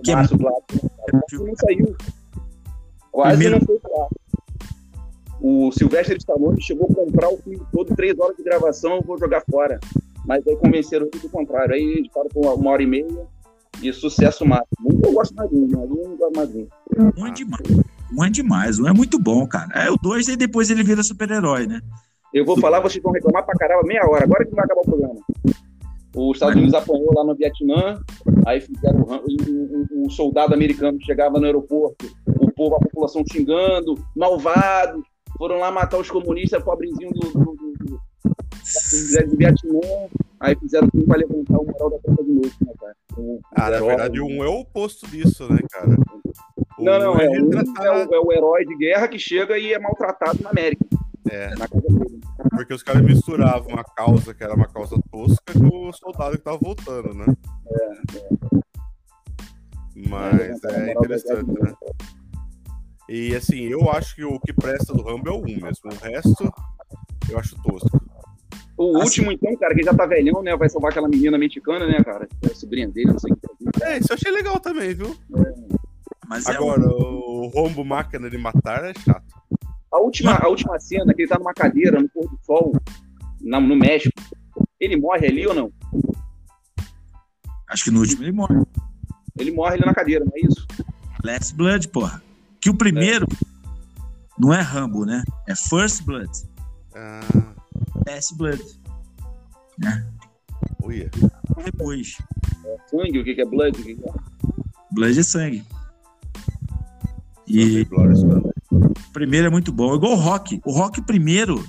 [0.03, 0.13] Que é?
[0.13, 1.95] Quase não saiu.
[3.11, 4.07] Quase Primeiro- não foi pra lá.
[5.47, 9.15] O Sylvester Stallone chegou a comprar o filme todo, três horas de gravação, eu vou
[9.15, 9.79] jogar fora.
[10.25, 11.75] Mas aí convenceram ele do contrário.
[11.75, 13.05] Aí eles param por uma, hora e meia
[13.79, 14.99] e sucesso máximo.
[15.03, 16.67] Eu gosto mais de um, mas um gosto mais de um.
[17.15, 17.61] Um é demais.
[18.11, 18.79] Um é demais.
[18.79, 19.69] Um é muito bom, cara.
[19.75, 21.79] É o dois, e depois ele vira super-herói, né?
[22.33, 24.23] Eu vou falar, vocês vão reclamar pra caramba meia hora.
[24.23, 25.19] Agora que vai acabar o programa.
[26.15, 27.99] Os Estados Unidos apanhou lá no Vietnã,
[28.47, 32.07] aí fizeram um, um, um, soldado americano chegava no aeroporto,
[32.39, 35.03] o povo, a população xingando, malvado,
[35.37, 38.01] foram lá matar os comunistas, pobrezinho do, do, do, do,
[39.27, 39.79] do Vietnã,
[40.39, 42.95] aí fizeram tudo para levantar o moral da tropa de novo, né, cara?
[43.17, 45.95] Um, ah, na verdade, um é o oposto disso, né, cara?
[46.79, 47.51] não, não, é, é, um
[47.83, 50.85] é, o, é o herói de guerra que chega e é maltratado na América.
[51.29, 51.49] É.
[52.51, 56.43] Porque os caras misturavam a causa, que era uma causa tosca, com o soldado que
[56.43, 57.25] tava voltando, né?
[57.67, 58.55] É, é.
[60.07, 61.73] Mas é, é interessante, né?
[63.07, 65.91] E assim, eu acho que o que presta do Rambo é o 1 mesmo.
[65.91, 66.51] O resto,
[67.29, 68.01] eu acho tosco.
[68.77, 70.55] O assim, último, então, cara, que já tá velhão, né?
[70.57, 72.27] Vai salvar aquela menina mexicana, né, cara?
[72.43, 73.83] É a sobrinha dele, não sei o que.
[73.83, 75.15] É, isso eu achei legal também, viu?
[75.37, 75.53] É.
[76.27, 76.89] Mas Agora, é um...
[76.89, 79.23] o Rombo Máquina de Matar é chato.
[79.91, 82.73] A última, a última cena, que ele tá numa cadeira no pôr do sol,
[83.39, 84.19] no, no México,
[84.79, 85.71] ele morre ali ou não?
[87.69, 88.55] Acho que no último ele morre.
[89.39, 90.67] Ele morre ali na cadeira, não é isso?
[91.23, 92.21] Last Blood, porra.
[92.65, 93.45] Que o primeiro é.
[94.39, 95.23] não é Rambo, né?
[95.47, 96.31] É First Blood.
[96.95, 97.53] Ah.
[98.07, 98.63] Last Blood.
[99.77, 100.03] Né?
[100.83, 101.11] Uia.
[101.63, 102.17] Depois.
[102.65, 103.79] É sangue, o que é Blood?
[103.79, 104.13] O que é?
[104.91, 105.63] Blood é sangue.
[107.45, 107.87] E
[108.71, 109.93] o primeiro é muito bom.
[109.93, 110.59] Igual o Rock.
[110.65, 111.63] O Rock primeiro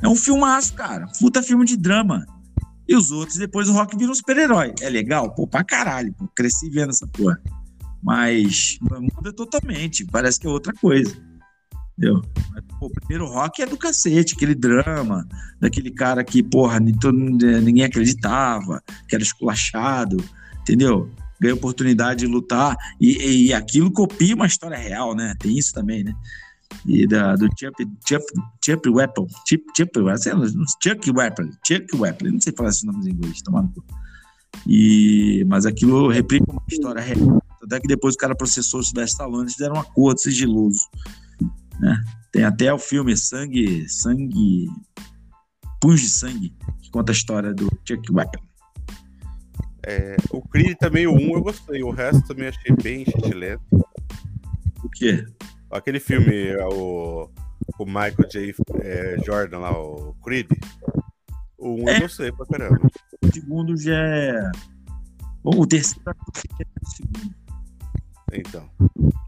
[0.00, 1.06] é um filmaço, cara.
[1.20, 2.24] Puta filme de drama.
[2.88, 4.72] E os outros, depois o Rock vira um super-herói.
[4.80, 5.34] É legal?
[5.34, 6.14] Pô, pra caralho.
[6.14, 6.26] Pô.
[6.34, 7.38] Cresci vendo essa porra.
[8.02, 10.04] Mas muda totalmente.
[10.06, 11.14] Parece que é outra coisa.
[11.98, 12.22] Entendeu?
[12.78, 15.26] Pô, o primeiro rock é do cacete, aquele drama,
[15.60, 20.16] daquele cara que, porra, ninguém acreditava, que era esculachado,
[20.62, 21.10] entendeu?
[21.40, 25.34] ganha oportunidade de lutar e, e aquilo copia uma história real, né?
[25.38, 26.14] Tem isso também, né?
[26.86, 28.24] E da, do Chuck, Chuck,
[28.64, 29.90] Chuck Weapon, Chuck, Chuck,
[30.82, 33.82] Chuck Weapon, Chuck Weapon, não sei falar esses nomes em inglês, tomando
[34.66, 37.42] e Mas aquilo replica uma história real.
[37.62, 40.80] Até que depois o cara processou o Sylvester Stallone, eles fizeram um acordo sigiloso.
[41.78, 42.02] Né?
[42.32, 44.66] Tem até o filme Sangue, Sangue,
[45.80, 48.42] Punhos de Sangue, que conta a história do Chuck Weapon.
[49.86, 53.62] É, o Creed também, o 1 eu gostei, o resto também achei bem chitilento.
[54.84, 55.24] O quê?
[55.70, 57.30] Aquele filme, é, o,
[57.78, 58.54] o Michael J.
[58.82, 60.48] É, Jordan lá, o Creed.
[61.58, 61.96] O 1 é.
[61.96, 62.90] eu gostei pra caramba.
[63.22, 64.50] O segundo já é.
[65.42, 67.39] Bom, o terceiro é o segundo.
[68.32, 68.68] Então.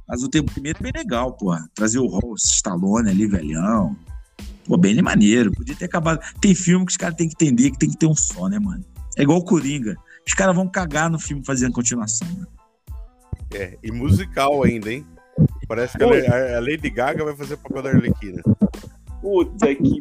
[0.07, 1.57] Mas o, o primeiro é bem legal, pô.
[1.75, 3.97] Trazer o Stallone ali, velhão.
[4.67, 5.53] Pô, bem maneiro.
[5.53, 6.21] Podia ter acabado.
[6.41, 8.59] Tem filme que os caras têm que entender que tem que ter um só, né,
[8.59, 8.85] mano?
[9.17, 9.97] É igual o Coringa
[10.27, 12.29] os caras vão cagar no filme fazendo continuação.
[12.29, 12.47] Né?
[13.55, 15.07] É, e musical ainda, hein?
[15.67, 18.43] Parece que a, a Lady Gaga vai fazer o papel da Arlequina.
[19.21, 20.01] Puta que.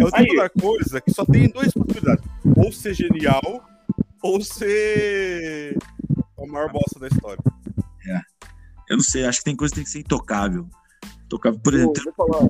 [0.00, 2.24] É o tipo da coisa que só tem duas possibilidades:
[2.56, 3.64] ou ser genial,
[4.22, 5.76] ou ser
[6.38, 7.42] a maior bosta da história.
[8.06, 8.20] É.
[8.88, 10.66] Eu não sei, acho que tem coisa que tem que ser intocável.
[11.28, 11.94] Tocava, por exemplo.
[12.16, 12.48] Vou falar,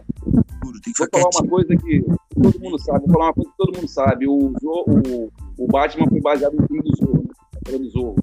[0.83, 3.05] tem que vou falar uma coisa que todo mundo sabe.
[3.07, 4.27] Vou falar uma coisa que todo mundo sabe.
[4.29, 7.25] O, o, o Batman foi baseado no filme do Zorro,
[7.67, 7.79] né?
[7.79, 8.17] do Zorro.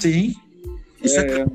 [0.00, 0.34] Sim.
[1.02, 1.46] Isso é, é...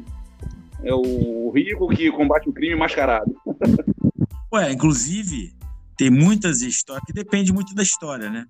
[0.85, 3.35] é o rico que combate o crime mascarado.
[4.53, 5.53] Ué, inclusive,
[5.97, 8.45] tem muitas histórias, que depende muito da história, né?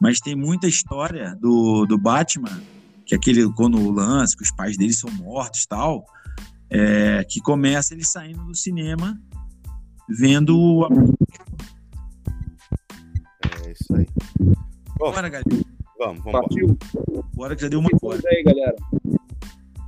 [0.00, 2.60] Mas tem muita história do, do Batman,
[3.12, 6.04] que é aquele quando o lance, que os pais dele são mortos tal,
[6.70, 9.20] é, que começa ele saindo do cinema
[10.08, 10.88] vendo a...
[13.66, 14.06] É isso aí.
[14.96, 15.44] Bora, galera.
[15.98, 16.32] Vamos, vamos.
[16.32, 16.78] Partiu.
[17.34, 18.20] Bora que já deu uma hora.
[18.26, 18.76] aí, galera.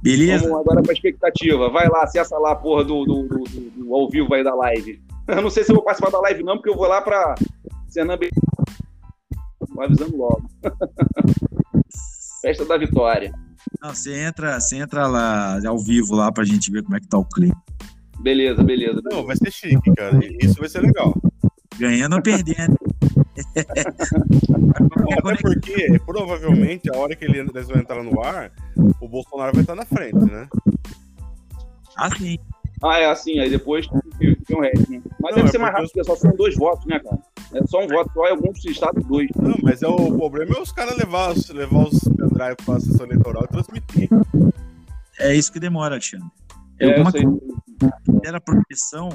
[0.02, 0.44] Beleza?
[0.46, 1.70] Vamos agora pra expectativa.
[1.70, 4.54] Vai lá, acessa lá a porra do, do, do, do, do ao vivo aí da
[4.54, 5.02] live.
[5.28, 7.34] Eu não sei se eu vou participar da live, não, porque eu vou lá pra
[7.88, 8.18] Senan
[9.70, 10.46] Vou avisando logo.
[12.44, 13.32] Festa da Vitória.
[13.80, 17.08] Não, você entra, você entra lá ao vivo lá pra gente ver como é que
[17.08, 17.56] tá o clima.
[18.20, 19.00] Beleza, beleza.
[19.02, 20.20] Não, vai ser chique, cara.
[20.42, 21.14] Isso vai ser legal.
[21.78, 22.76] Ganhando ou perdendo.
[25.16, 28.52] Até porque, provavelmente, a hora que eles vão entrar no ar,
[29.00, 30.46] o Bolsonaro vai estar na frente, né?
[31.96, 32.38] Assim.
[32.82, 33.86] Ah, é assim, aí depois
[34.18, 35.00] tem um resto, né?
[35.18, 37.18] Mas não, deve é ser mais rápido, porque só são dois votos, né, cara?
[37.54, 39.28] É só um voto só e alguns estados dois.
[39.36, 43.06] Não, mas é o, problema é os caras levar, levar os pendrive para a sessão
[43.06, 44.08] eleitoral e transmitir.
[45.18, 46.28] É isso que demora, Alexandre.
[46.80, 47.40] É, alguma coisa.
[48.24, 49.10] Era a projeção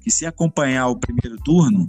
[0.00, 1.86] que se acompanhar o primeiro turno,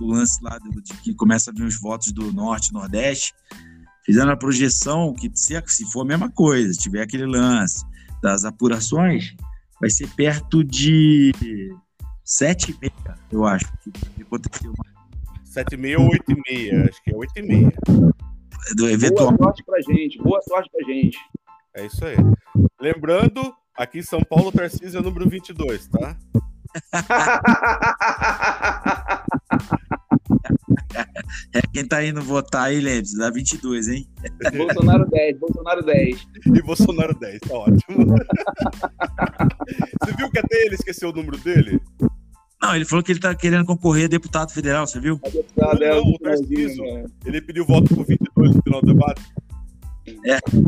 [0.00, 3.34] o lance lá do, de que começa a vir os votos do norte e nordeste,
[4.04, 7.84] fizeram a projeção que se, se for a mesma coisa, tiver aquele lance
[8.22, 9.34] das apurações,
[9.80, 11.32] vai ser perto de
[12.24, 13.66] 7 e meia, eu acho.
[14.14, 14.72] Que aconteceu.
[15.52, 16.88] 7 e meia ou 8 e meia?
[16.88, 17.70] Acho que é 8 e meia.
[18.74, 19.32] Do eventual.
[19.32, 21.18] Boa sorte pra gente, boa sorte pra gente.
[21.76, 22.16] É isso aí.
[22.80, 26.16] Lembrando, aqui em São Paulo, Tarcísio é o número 22, tá?
[31.54, 34.06] É quem tá indo votar aí, lembre-se, dá 22, hein?
[34.56, 36.26] Bolsonaro 10, Bolsonaro 10.
[36.46, 37.78] E Bolsonaro 10, tá ótimo.
[40.02, 41.80] Você viu que até ele esqueceu o número dele?
[42.62, 45.18] Não, ele falou que ele tá querendo concorrer a deputado federal, você viu?
[45.24, 46.84] A deputada Não, é não, o Tarcísio.
[46.84, 47.04] né?
[47.24, 49.22] Ele pediu voto pro 22 no final do debate.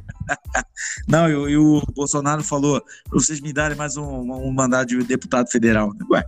[1.09, 4.89] Não, e, o- e o Bolsonaro falou pra vocês me darem mais um, um mandato
[4.89, 5.93] de deputado federal.
[6.11, 6.25] Ué,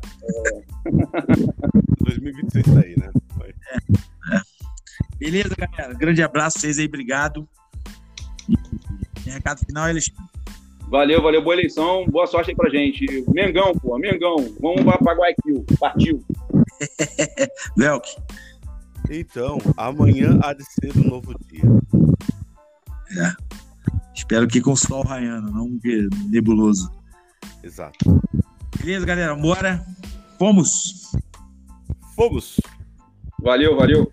[2.00, 3.10] 2026 tá aí, né?
[3.36, 3.54] Vai.
[5.18, 5.94] beleza, galera?
[5.94, 7.48] Grande abraço pra vocês aí, obrigado.
[9.26, 10.22] E recado final, Alexandre.
[10.88, 13.04] Valeu, valeu, boa eleição, boa sorte aí pra gente.
[13.28, 16.24] Mengão, pô, Mengão, vamos lá pra Guayaquil, partiu.
[17.76, 18.06] Velk,
[19.10, 21.62] Então, amanhã há de ser um novo dia.
[24.14, 26.90] espero que com o sol raiando, não que nebuloso.
[27.62, 27.98] Exato.
[28.78, 29.34] Beleza, galera?
[29.34, 29.84] Bora.
[30.38, 31.12] Fomos.
[32.14, 32.60] Fomos!
[33.42, 34.10] Valeu, valeu.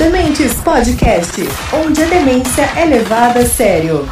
[0.00, 4.08] Dementes Podcast, onde a demência é levada a sério.